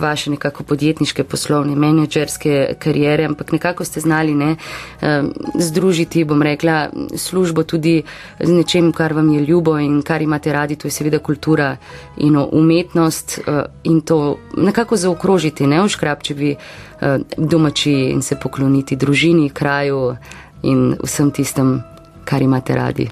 [0.00, 4.56] vaše nekako podjetniške, poslovne, menedžerske karijere, ampak nekako ste znali ne,
[5.54, 8.02] združiti, bom rekla, službo tudi
[8.40, 11.76] z nečem, kar vam je ljubo in kar imate radi, to je seveda kultura
[12.16, 13.40] in umetnost
[13.84, 16.56] in to nekako zaokrožiti, ne v Škrabčevi
[17.36, 20.16] domači in se pokloniti družini, kraju
[20.62, 21.82] in vsem tistem,
[22.24, 23.10] kar imate radi.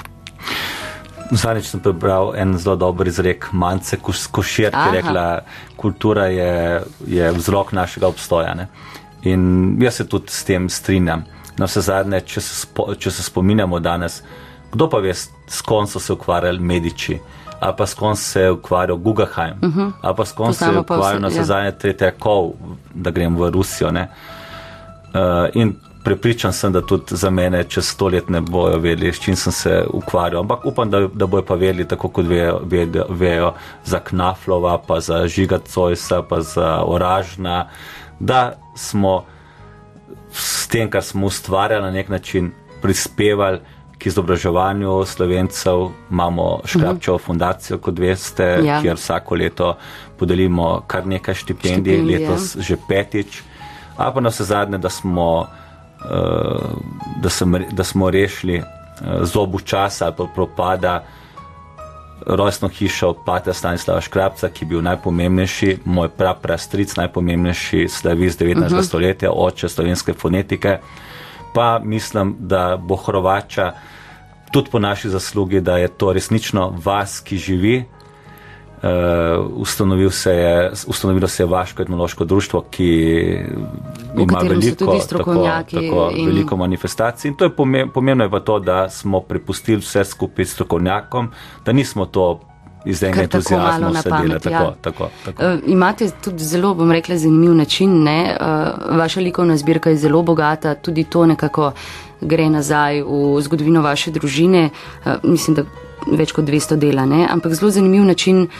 [1.31, 5.25] Zadnjič sem prebral en zelo dober izrek Mance Košir, ki je rekla,
[5.77, 8.55] kultura je, je vzrok našega obstoja.
[8.55, 8.69] Ne?
[9.27, 11.25] In jaz se tudi s tem strinjam.
[11.59, 14.21] Na vse zadnje, če se, spo, če se spominjamo danes,
[14.73, 17.17] kdo pa ve, s kom so se ukvarjali mediči,
[17.57, 19.93] ali pa s kom se je ukvarjal Guggenheim, uh -huh.
[20.03, 21.33] ali pa s kom se je ukvarjal vse, na ja.
[21.33, 22.53] vse zadnje Tretjakov,
[22.95, 23.91] da grem v Rusijo.
[23.91, 24.09] Ne?
[25.15, 25.75] Uh, in
[26.07, 29.53] prepričan sem, da tudi za mene čez sto let ne bojo vedeli, s čim sem
[29.53, 30.45] se ukvarjal.
[30.45, 33.49] Ampak upam, da, da bojo pa vedeli, tako kot vejo, vejo, vejo
[33.85, 37.67] za Knaflova, pa za Žiga Cojsa, pa za Oražna,
[38.21, 39.25] da smo
[40.31, 42.53] s tem, kar smo ustvarjali, na nek način
[42.83, 43.59] prispevali
[43.99, 45.89] k izobraževanju slovencev.
[46.11, 48.79] Imamo Škrabčevo fundacijo, kot veste, Ja.
[48.83, 49.75] kjer vsako leto
[50.19, 52.31] podelimo kar nekaj štipendij, Štipendij, ja.
[52.31, 53.43] letos že petič.
[53.97, 55.47] A pa na vse zadnje, da smo,
[57.23, 58.65] da sem, da smo rešili eh,
[59.23, 61.05] zobu časa ali pa propada
[62.27, 68.57] rojstno hišo Pata Stanislava Škrabca, ki je bil najpomembnejši, moj praprastric, najpomembnejši slavist 19.
[68.57, 68.83] Uh -huh.
[68.83, 70.79] stoletja, oče slovenske fonetike.
[71.55, 73.73] Pa mislim, da bo Hrvača
[74.53, 77.85] tudi po naši zaslugi, da je to resnično vas, ki živi.
[78.83, 78.91] Uh,
[79.57, 82.89] ustanovil se je, ustanovilo se je Vaško etnološko društvo, ki
[84.19, 85.35] ima veliko, tako,
[85.71, 87.29] tako, in- veliko manifestacij.
[87.29, 91.31] In to je pomembno, pomembno je pa to, da smo prepustili vse skupaj strokovnjakom,
[91.65, 92.41] da nismo to
[92.85, 94.29] iz enega entuzijazma sedeli.
[94.29, 94.75] pamet, Tako, ja.
[94.81, 95.45] tako, tako.
[95.45, 98.03] Uh, imate tudi zelo, bom rekla, zanimiv način.
[98.03, 98.37] Ne?
[98.41, 98.47] Uh,
[98.99, 101.73] vaša likovna zbirka je zelo bogata, tudi to nekako
[102.21, 104.71] gre nazaj v zgodovino vaše družine.
[105.05, 105.63] Uh, mislim, da
[106.07, 107.27] več kot 200 dela, ne?
[107.27, 108.51] ampak zelo zanimiv način uh,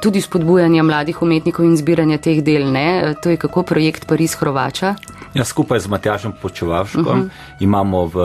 [0.00, 2.66] tudi spodbujanja mladih umetnikov in zbiranja teh del.
[2.66, 2.86] Ne?
[3.02, 4.94] Uh, to je kako projekt Pariz Hrvača.
[5.34, 7.20] Ja, skupaj z Matjažem Počevalškom uh Mhm.
[7.20, 7.28] -huh.
[7.60, 8.16] imamo v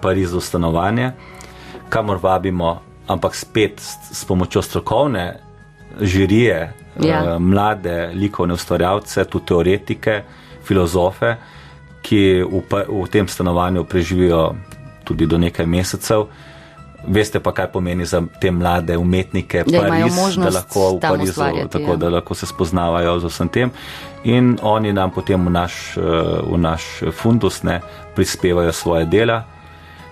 [0.00, 1.12] Parizu stanovanje,
[1.88, 5.40] kamor vabimo, ampak spet s, s pomočjo strokovne
[6.00, 7.24] žirije, Ja.
[7.24, 10.22] eh, mlade likovne ustvarjalce, tudi teoretike,
[10.64, 11.36] filozofe,
[12.02, 14.54] ki v, v tem stanovanju preživijo
[15.04, 16.26] tudi do nekaj mesecev.
[17.06, 21.30] Veste pa, kaj pomeni za te mlade umetnike Da imajo Pariz, da lahko v Parizu,
[21.30, 21.96] ustvarjati, tako ja.
[21.96, 23.70] da lahko se spoznavajo z vsem tem.
[24.24, 26.02] In oni nam potem v naš, eh,
[26.50, 27.80] v naš fundus ne,
[28.14, 29.44] prispevajo svoje dela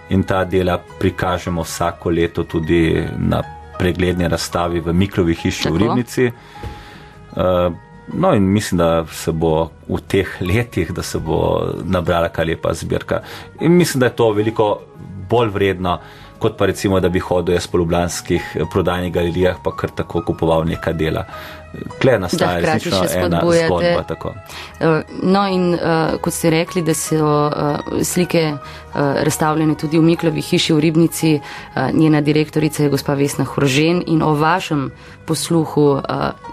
[0.08, 3.42] in ta dela prikažemo vsako leto tudi na
[3.78, 5.74] pregledni razstavi v Mikrovi hiši Tako.
[5.74, 6.30] v Ribnici.
[7.36, 7.70] Eh,
[8.12, 12.74] No, in mislim, da se bo v teh letih, da se bo nabrala kar lepa
[12.74, 13.22] zbirka.
[13.60, 14.80] In mislim, da je to veliko
[15.30, 15.98] bolj vredno,
[16.38, 20.64] kot pa recimo, da bi hodil jaz po ljubljanskih prodajnih galerijah, pa kar tako kupoval
[20.64, 21.24] neka dela.
[22.02, 24.02] Kle nastaja resnično ena zgodba.
[24.08, 24.28] Tako.
[24.28, 28.60] Uh, No, in uh, kot ste rekli, da so uh, slike uh,
[29.26, 34.22] razstavljene tudi v Miklovi hiši v Ribnici, uh, njena direktorica je gospa Vesna Hrožen in
[34.22, 34.90] o vašem
[35.26, 36.02] posluhu uh,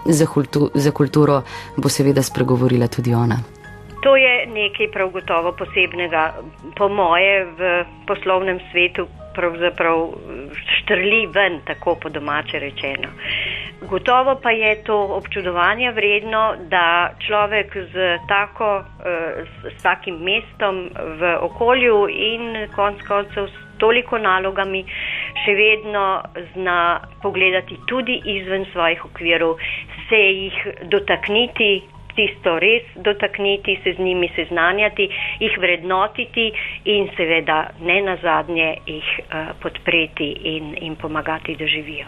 [0.04, 1.42] za, kultu, za kulturo
[1.76, 3.38] bo seveda spregovorila tudi ona.
[4.02, 6.32] To je nekaj prav gotovo posebnega,
[6.78, 10.08] po moje, v poslovnem svetu pravzaprav
[10.76, 13.08] štrli ven, tako po domače rečeno.
[13.90, 20.88] Gotovo pa je to občudovanja vredno, da človek z, tako, eh, s, s takim mestom
[20.94, 24.84] v okolju in konc koncev s toliko nalogami
[25.42, 26.04] še vedno
[26.54, 29.56] zna pogledati tudi izven svojih okvirov,
[30.08, 30.60] se jih
[30.92, 31.70] dotakniti,
[32.16, 35.08] tisto res dotakniti, se z njimi seznanjati,
[35.40, 36.52] jih vrednotiti
[36.84, 42.06] in seveda ne nazadnje jih uh, podpreti in, in pomagati, da živijo.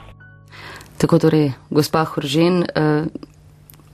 [1.01, 3.07] Tako torej, gospa Hrožen, uh,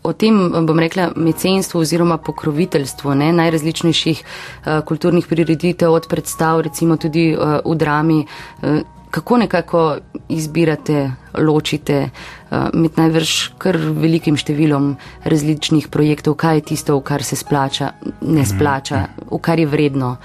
[0.02, 0.36] o tem
[0.66, 7.60] bom rekla mecenstvu oziroma pokroviteljstvu ne, najrazličnejših uh, kulturnih prireditev od predstav, recimo tudi uh,
[7.64, 8.24] v drami.
[8.62, 9.96] Uh, Kako nekako
[10.28, 14.92] izbirate, ločite uh, med najvrš kar velikim številom
[15.24, 17.92] različnih projektov, kaj je tisto, v kar se splača,
[18.22, 20.16] ne splača, v kar je vredno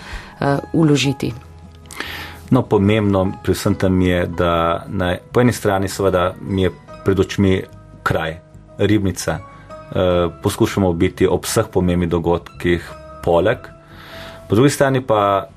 [0.74, 1.34] uložiti?
[2.52, 6.72] No, pomembno pri vsem tem je, da na, po eni strani seveda mi je
[7.06, 7.62] pred očmi
[8.06, 8.38] kraj,
[8.78, 9.40] ribnica.
[9.40, 10.06] E,
[10.44, 12.86] poskušamo biti ob vseh pomembnih dogodkih
[13.24, 13.66] poleg.
[14.50, 15.48] Po drugi strani pa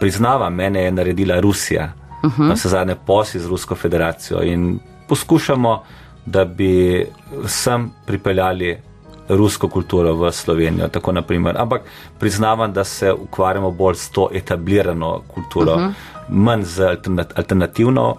[0.00, 1.92] priznavam, mene je naredila Rusija,
[2.24, 2.48] uh -huh.
[2.48, 5.82] na vse zadnje posi z Rusko federacijo in poskušamo,
[6.26, 7.06] da bi
[7.46, 8.78] sem pripeljali
[9.28, 10.88] rusko kulturo v Slovenijo.
[10.88, 11.56] Tako naprimer.
[11.58, 11.82] Ampak
[12.18, 15.92] priznavam, da se ukvarjamo bolj s to etablirano kulturo, uh -huh.
[16.28, 18.16] manj z alternat alternativno.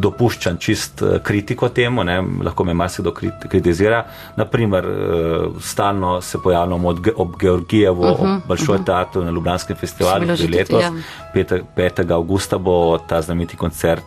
[0.00, 2.18] Dopuščam čist eh, kritiko temu, ne?
[2.44, 3.12] lahko me marsikdo
[3.48, 4.04] kritizira.
[4.36, 8.86] Naprimer, eh, stalno se pojavljamo ob, ob Georgijevu, uh -huh, ob Balšoj uh -huh.
[8.86, 10.92] teatru na Ljubljanskem festivalu, ki je letos, ja.
[11.34, 11.60] 5.
[11.76, 12.12] 5.
[12.12, 14.04] augusta bo ta znameniti koncert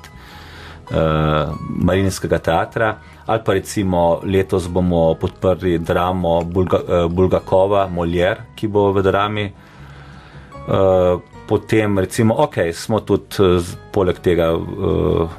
[0.91, 8.67] uh, Marinskega teatra ali pa recimo letos bomo podprli dramo Bulga, uh, Bulgakova, Molière, ki
[8.67, 9.45] bo v drami.
[10.67, 15.29] Uh, potem recimo, ok, smo tudi uh, poleg tega uh,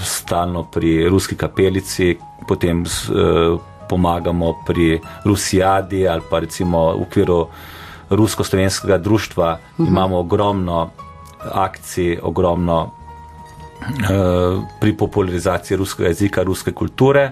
[0.00, 2.16] stalno pri ruski kapelici,
[2.48, 7.48] potem uh, pomagamo pri Rusijadi ali pa recimo v okviru
[8.10, 9.88] rusko-slovenskega društva uh -huh.
[9.88, 10.90] imamo ogromno
[11.52, 12.98] akcij, ogromno
[13.78, 17.30] Eh, pri popularizaciji ruskega jezika, ruske kulture.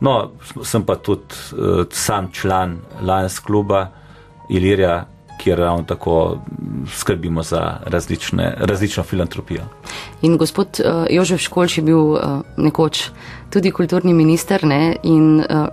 [0.00, 0.30] No,
[0.62, 3.86] sem pa tudi uh, sam član Lions kluba
[4.48, 5.06] Ilirija,
[5.44, 6.38] kjer ravno tako
[6.88, 9.62] skrbimo za različne, različno filantropijo.
[10.22, 12.20] In gospod uh, Jožef Školč je bil uh,
[12.56, 13.10] nekoč
[13.52, 14.96] tudi kulturni minister ne?
[15.02, 15.68] in uh,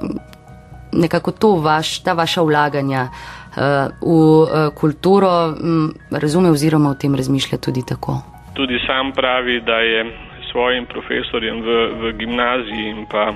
[0.91, 3.63] nekako to vaš, ta vaša vlaganja uh,
[4.01, 8.21] v uh, kulturo um, razume oziroma o tem razmišlja tudi tako
[8.53, 10.05] tudi sam pravi, da je
[10.51, 11.69] svojim profesorjem v,
[12.01, 13.33] v gimnaziji in pa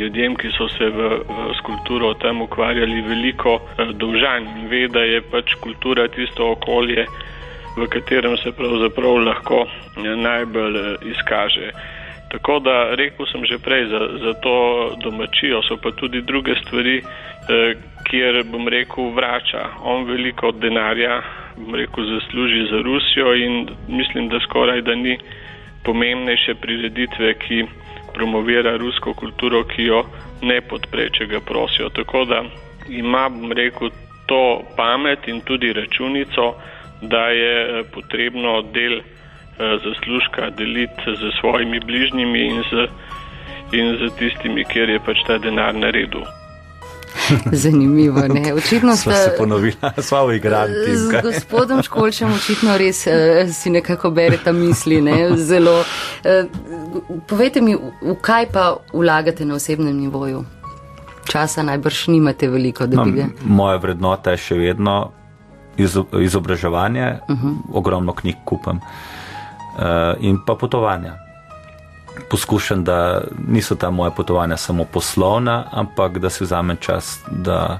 [0.00, 5.04] ljudem, ki so se v, v skulpturo tam ukvarjali, veliko eh, dolžan in ve, da
[5.04, 7.06] je pač kultura tisto okolje,
[7.76, 11.72] v katerem se pravzaprav lahko eh, najbolj eh, izkaže.
[12.32, 14.56] Tako da rekel sem že prej, za, za to
[15.04, 17.02] domačijo so pa tudi druge stvari,
[18.08, 19.66] kjer bom rekel vrača.
[19.84, 21.20] On veliko denarja
[21.56, 25.18] bom rekel, zasluži za Rusijo in mislim, da skoraj da ni
[25.84, 27.64] pomembnejše prireditve, ki
[28.14, 30.02] promovira rusko kulturo, ki jo
[30.42, 31.88] ne podpre, če ga prosijo.
[31.94, 32.42] Tako da
[32.88, 33.90] ima, bom rekel,
[34.26, 36.54] to pamet in tudi računico,
[37.02, 39.04] da je eh, potrebno del eh,
[39.84, 42.86] zaslužka deliti z svojimi bližnjimi in z,
[43.72, 46.22] in z tistimi, kjer je pač ta denar na redu.
[47.62, 48.20] Zanimivo.
[48.28, 48.54] Ne?
[48.54, 50.72] Očitno ste se ponovili, smo igrali.
[50.96, 53.12] Z gospodom Školčem očitno res uh,
[53.52, 55.00] si nekako berete misli.
[55.00, 55.36] Ne?
[55.48, 55.80] Zelo.
[55.80, 60.44] Uh, povejte mi, v kaj pa vlagate na osebnem nivoju?
[61.24, 63.26] Časa najbrž nimate veliko, da bi no, ga.
[63.44, 65.12] Moja vrednota je še vedno
[66.20, 67.54] izobraževanje, uh -huh.
[67.72, 71.31] ogromno knjig kupam uh, in pa potovanja
[72.30, 77.78] poskušam, da niso ta moja potovanja samo poslovna, ampak da si vzamem čas, da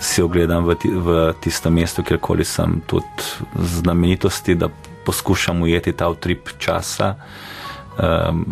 [0.00, 3.06] si ogledam v, v tisto mesto, kjerkoli sem tudi
[3.54, 4.68] znamenitosti, da
[5.04, 7.14] poskušam ujeti ta utrip časa,
[7.98, 8.44] um,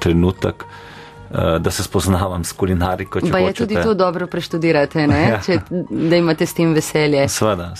[0.00, 0.64] trenutek.
[0.64, 0.89] Eh,
[1.30, 3.20] da se spoznavam s kulinariko.
[3.32, 5.00] Pa je tudi to dobro preštudirate,
[5.30, 5.40] ja.
[5.46, 5.60] če,
[5.90, 7.28] da imate s tem veselje.
[7.28, 7.72] Sveda,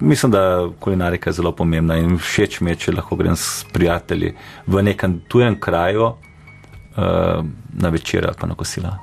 [0.00, 4.34] mislim, da kulinarika je zelo pomembna in všeč mi je, če lahko grem s prijatelji
[4.66, 6.16] v nekem tujem kraju,
[6.96, 7.42] Eh,
[7.72, 8.98] na večer ali pa na kosila.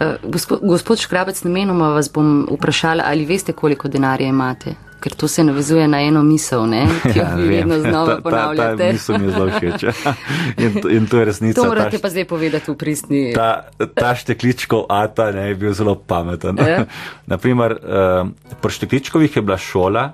[0.00, 4.74] Eh, gospod, gospod Škrabec, namenoma vas bom vprašala, ali veste, koliko denarja imate?
[5.04, 6.86] Ker to se navezuje na eno misel, ne?
[7.12, 8.76] ki jo ja, vi vedno znova ponavljate.
[8.76, 9.84] Ta, ta misel mi je zelo všeč.
[10.64, 11.60] In, in to je resnica.
[11.60, 13.22] To morate ta, pa zdaj povedati v pristni.
[13.36, 16.56] Ta, ta štekličkov ata ne, je bil zelo pameten.
[16.56, 16.86] Ja?
[17.32, 20.06] Naprimer, uh, pri štekličkovih je bila šola,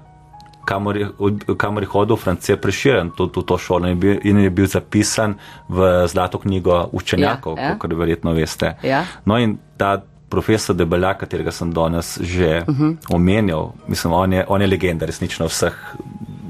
[0.65, 1.09] kamor je,
[1.57, 4.67] kamor je hodil France Preširen, to, to, to šolo in je, bil, in je bil
[4.67, 5.39] zapisan
[5.69, 7.79] v zlato knjigo učenjakov, ja, ja.
[7.79, 8.75] kot verjetno veste.
[8.83, 9.05] Ja.
[9.25, 12.89] No in ta profesor Debelja, katerega sem danes že uh mhm.
[12.89, 13.15] -huh.
[13.15, 15.75] omenjal, mislim, on je, on je legenda resnično vseh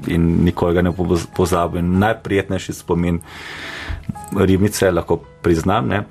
[0.07, 0.93] in nikoli ga ne
[1.35, 1.99] pozabim.
[1.99, 3.21] Najprijetnejši spomin
[4.37, 5.89] ribnice, lahko priznam.
[5.89, 6.05] Ne,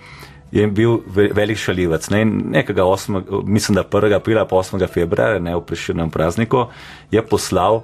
[0.51, 2.09] Je bil velik šalivec.
[2.09, 4.15] Ne, nekega 8, mislim, da 1.
[4.15, 4.87] aprila, pa 8.
[4.87, 6.65] februarja, ne v priširnem prazniku,
[7.11, 7.83] je poslal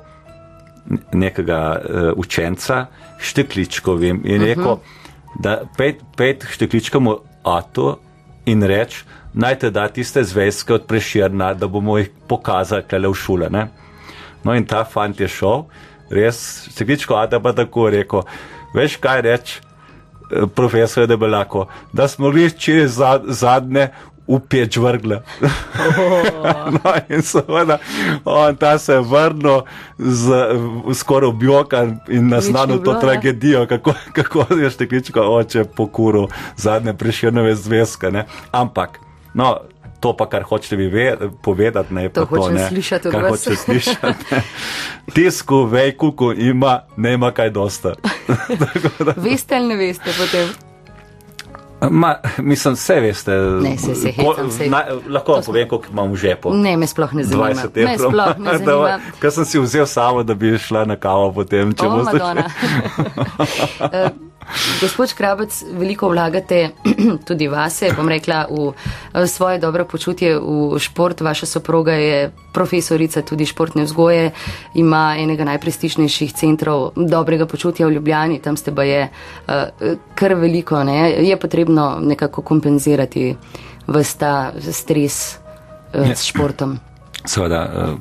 [1.14, 2.86] nekega uh, učenca
[3.20, 5.42] štekličkovim in rekel, uh -huh.
[5.42, 7.10] da pet, pet štekličkom
[7.44, 8.00] ato
[8.46, 13.14] in reč, naj te da tiste zvezke od preširna, da bomo jih pokazali kle v
[13.14, 13.50] šule.
[13.50, 13.68] Ne?
[14.44, 15.66] No in ta fant je šel,
[16.14, 18.24] res štekličko ato pa tako rekel,
[18.76, 23.90] veš kaj reč, eh, profesor je debelako, da smo res čez zadnje
[24.28, 25.22] v peč vrgle.
[25.42, 26.74] Oh.
[26.76, 27.78] no, in seveda,
[28.26, 29.62] on ta se je vrnil
[30.94, 38.12] skoraj objokan in naznanil to tragedijo, kako, kako je štekličko oče pokuril zadnje priširnove zvezke.
[38.12, 38.26] Ne?
[38.52, 39.00] Ampak,
[39.34, 39.58] no.
[40.04, 40.92] To pa, kar hočete vi
[41.42, 42.68] povedati, ne pa to, ne.
[42.68, 44.36] Slišati kar hočete slišati.
[45.16, 47.96] Tisku, vejku, ima, ne ima kaj dosta.
[49.26, 50.65] veste ali ne veste potem?
[51.82, 53.32] Ma, mislim, vse veste.
[53.62, 56.54] Ne, se ko- hecam, saj- na, lahko vam povem, koliko imam v žepu.
[56.54, 57.50] Ne, me sploh ne zanima.
[57.50, 58.88] 20 Me evrov.
[59.22, 62.20] Ker sem si vzel samo, da bi šla na kavo potem, če boste.
[64.82, 66.70] Gospod Škrabec, veliko vlagate
[67.28, 71.22] tudi vase, bom rekla, v eh, svoje dobro počutje v šport.
[71.22, 74.32] Vaša soproga je profesorica tudi športne vzgoje,
[74.74, 80.84] ima enega najprestižnejših centrov dobrega počutja v Ljubljani, tam ste pa je eh, kar veliko,
[80.84, 81.26] ne?
[81.26, 83.36] je potrebno nekako kompenzirati
[83.88, 85.38] vsta stres
[85.94, 86.95] eh, s športom.
[87.26, 88.00] Seveda, uh,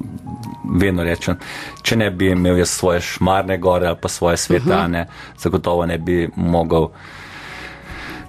[0.81, 1.37] vedno rečem,
[1.83, 5.43] če ne bi imel jaz svoje šmarne gore ali pa svoje svetane, uh -huh.
[5.43, 6.89] zagotovo ne bi mogel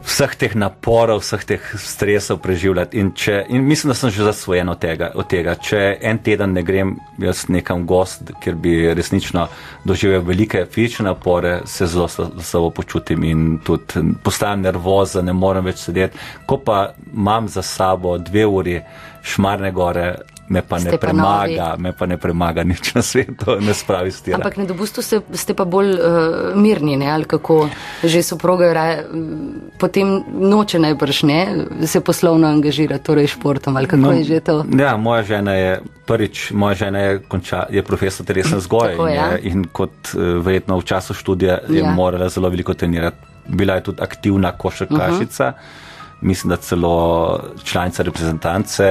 [0.06, 3.00] vseh teh naporov, vseh teh stresov preživljati.
[3.02, 5.56] In, če, in mislim, da sem že zasvojen od tega, od tega.
[5.56, 9.48] Če en teden ne grem jaz nekam gost, kjer bi resnično
[9.86, 15.66] doživel velike fizične napore, se zelo sla- slabo počutim in tudi postajam nervozen, ne morem
[15.66, 16.22] več sedeti.
[16.46, 18.80] Ko pa imam za sabo dve uri
[19.26, 20.14] šmarne gore,
[20.50, 24.12] me pa Ste ne pa premaga, me pa ne premaga nič na svetu, ne spravi
[24.12, 24.38] stira.
[24.38, 27.10] Ampak na dopustu ste, ste pa bolj uh, mirni, ne?
[27.10, 27.70] ali kako
[28.04, 31.41] že soproga raje, mm, potem noče najbrž ne,
[31.89, 34.66] se poslovno angažira, torej športom, ali kako no, je že to.
[34.78, 35.72] Ja, moja žena je
[36.06, 39.26] prvič, moja žena je, konča, je profesor telesne vzgoje Tako, in, ja.
[39.34, 41.91] je, in kot eh, verjetno v času študija je Ja.
[41.91, 43.18] morala zelo veliko trenirati.
[43.46, 45.85] Bila je tudi aktivna košarkašica, uh -huh.
[46.26, 48.84] Mislim, da celo članica reprezentance.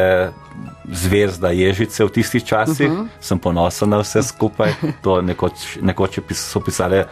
[0.85, 3.07] Zvezda Ježice v tistih časih, uh -huh.
[3.20, 4.72] sem ponosen na vse skupaj.
[5.03, 7.07] To nekoč, nekoč pis- so pisale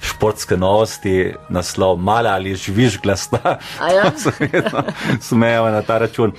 [0.00, 3.58] športske novosti, naslov Mala ali žviž glasna.
[3.80, 4.12] Ja?
[4.22, 4.82] se vedno
[5.20, 6.32] smejejo na ta račun.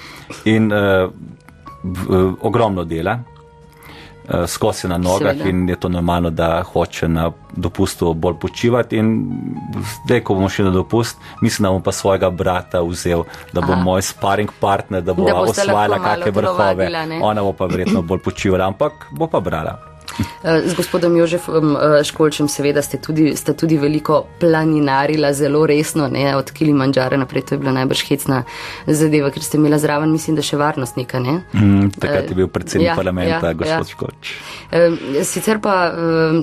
[0.46, 1.12] In uh,
[1.84, 3.20] v, ogromno dela,
[4.48, 5.50] skozi na nogah Seveda.
[5.50, 8.98] in je to normalno, da hoče na dopustu bolj počivati.
[8.98, 9.32] In
[10.06, 13.24] zdaj, ko bomo šli na dopust, mislim, da bom pa svojega brata vzel,
[13.54, 13.82] da bo Aha.
[13.82, 16.90] moj sparing partner, da bo Da osvajala kakšne vrhove.
[17.22, 19.89] Ona bo pa verjetno bolj počivala, ampak bo pa brala.
[20.44, 26.08] Eh, Z gospodom Jožefom eh, Školčem seveda ste tudi, ste tudi veliko planinarila, zelo resno,
[26.08, 28.44] ne, od Kilimanjara naprej, to je bila najbrž hecna
[28.88, 31.42] zadeva, ker ste imela zraven, mislim, da še varnostnika, ne?
[31.54, 33.92] Mm, takrat je bil predsednik ja, parlamenta, ja, gospod ja.
[33.96, 34.34] Škoč.
[34.72, 36.40] Eh, Sicer pa eh,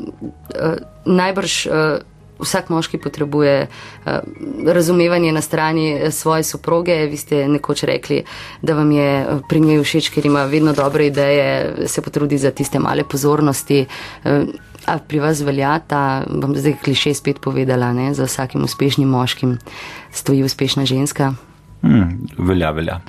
[0.55, 4.21] eh, najbrž eh, vsak moški potrebuje eh,
[4.67, 7.07] razumevanje na strani eh, svoje soproge.
[7.07, 8.23] Vi ste nekoč rekli,
[8.63, 12.51] da vam je eh, pri njej všeč, ker ima vedno dobre ideje, se potrudi za
[12.51, 13.87] tiste male pozornosti.
[14.25, 14.45] Eh,
[14.87, 19.57] A pri vas velja ta, bom zdaj kliše spet povedala, ne, za vsakim uspešnim moškim
[20.15, 21.33] stoji uspešna ženska?
[21.83, 23.01] Mm, velja, velja.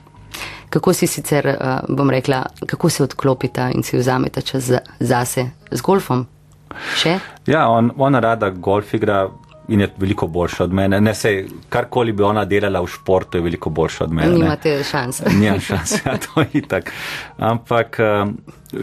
[0.69, 1.45] Kako si sicer,
[1.89, 6.25] bom rekla, kako se odklopita in si vzameta čas za, zase z golfom?
[6.95, 7.17] Še?
[7.47, 9.25] Ja, on, ona rada golf igra
[9.67, 11.01] in je veliko boljša od mene.
[11.01, 14.31] Ne sej, karkoli bi ona delala v športu, je veliko boljša od mene.
[14.31, 14.43] ne.
[14.43, 15.21] Nimate šans.
[15.39, 16.91] Nimam šans, ja, to je itak.
[17.37, 17.99] Ampak,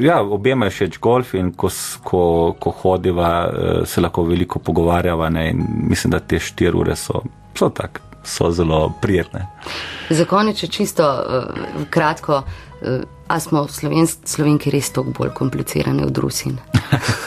[0.01, 1.71] ja, obema je všeč golf in ko,
[2.03, 6.97] ko, ko hodiva, eh, se lahko veliko pogovarjava ne, in mislim, da te štiri ure
[6.97, 7.23] so,
[7.57, 9.47] so tak, so zelo prijetne.
[10.11, 16.05] Za konec, če čisto uh, kratko, uh, a smo slovensk, slovenki res toliko bolj komplicirane
[16.05, 16.59] od Rusin?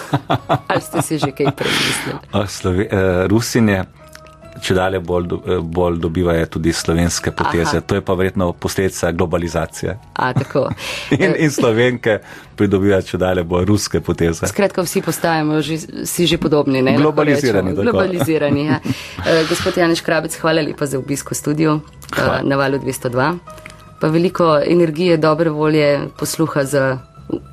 [0.69, 2.19] Ali ste si že kaj premislili?
[2.31, 3.83] A Slove, eh, Rusinje,
[4.57, 7.77] če dalje bolj, do- eh, bolj dobivajo tudi slovenske poteze.
[7.77, 7.81] Aha.
[7.81, 9.97] To je pa verjetno posledica globalizacije.
[10.15, 10.33] A.
[11.13, 12.19] In, in slovenke
[12.55, 14.47] pridobivajo če dalje bolj ruske poteze.
[14.47, 16.81] Skratka, vsi postajamo že, si že podobni.
[16.81, 17.73] Ne, Globalizirani.
[17.73, 18.79] Globalizirani ja.
[19.27, 21.79] Eh, Gospod Janeš Krabec, hvala lepa za obisko studiu
[22.15, 22.41] Hvala.
[22.43, 23.37] na valu 202.
[23.99, 26.97] Pa veliko energije, dobre volje, posluha za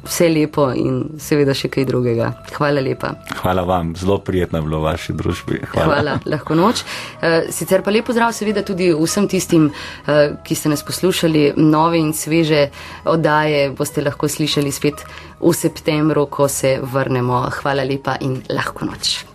[0.05, 2.31] vse lepo in seveda še kaj drugega.
[2.55, 3.15] Hvala lepa.
[3.41, 5.61] Hvala vam, zelo prijetno je bilo v vaši družbi.
[5.73, 5.89] Hvala.
[5.91, 6.85] Hvala, lahko noč.
[7.21, 9.71] Eh, Sicer pa lepo zdrav seveda tudi vsem tistim,
[10.07, 12.69] eh, ki ste nas poslušali, nove in sveže
[13.05, 15.05] oddaje boste lahko slišali spet
[15.41, 17.49] v septembru, ko se vrnemo.
[17.63, 19.34] Hvala lepa in lahko noč.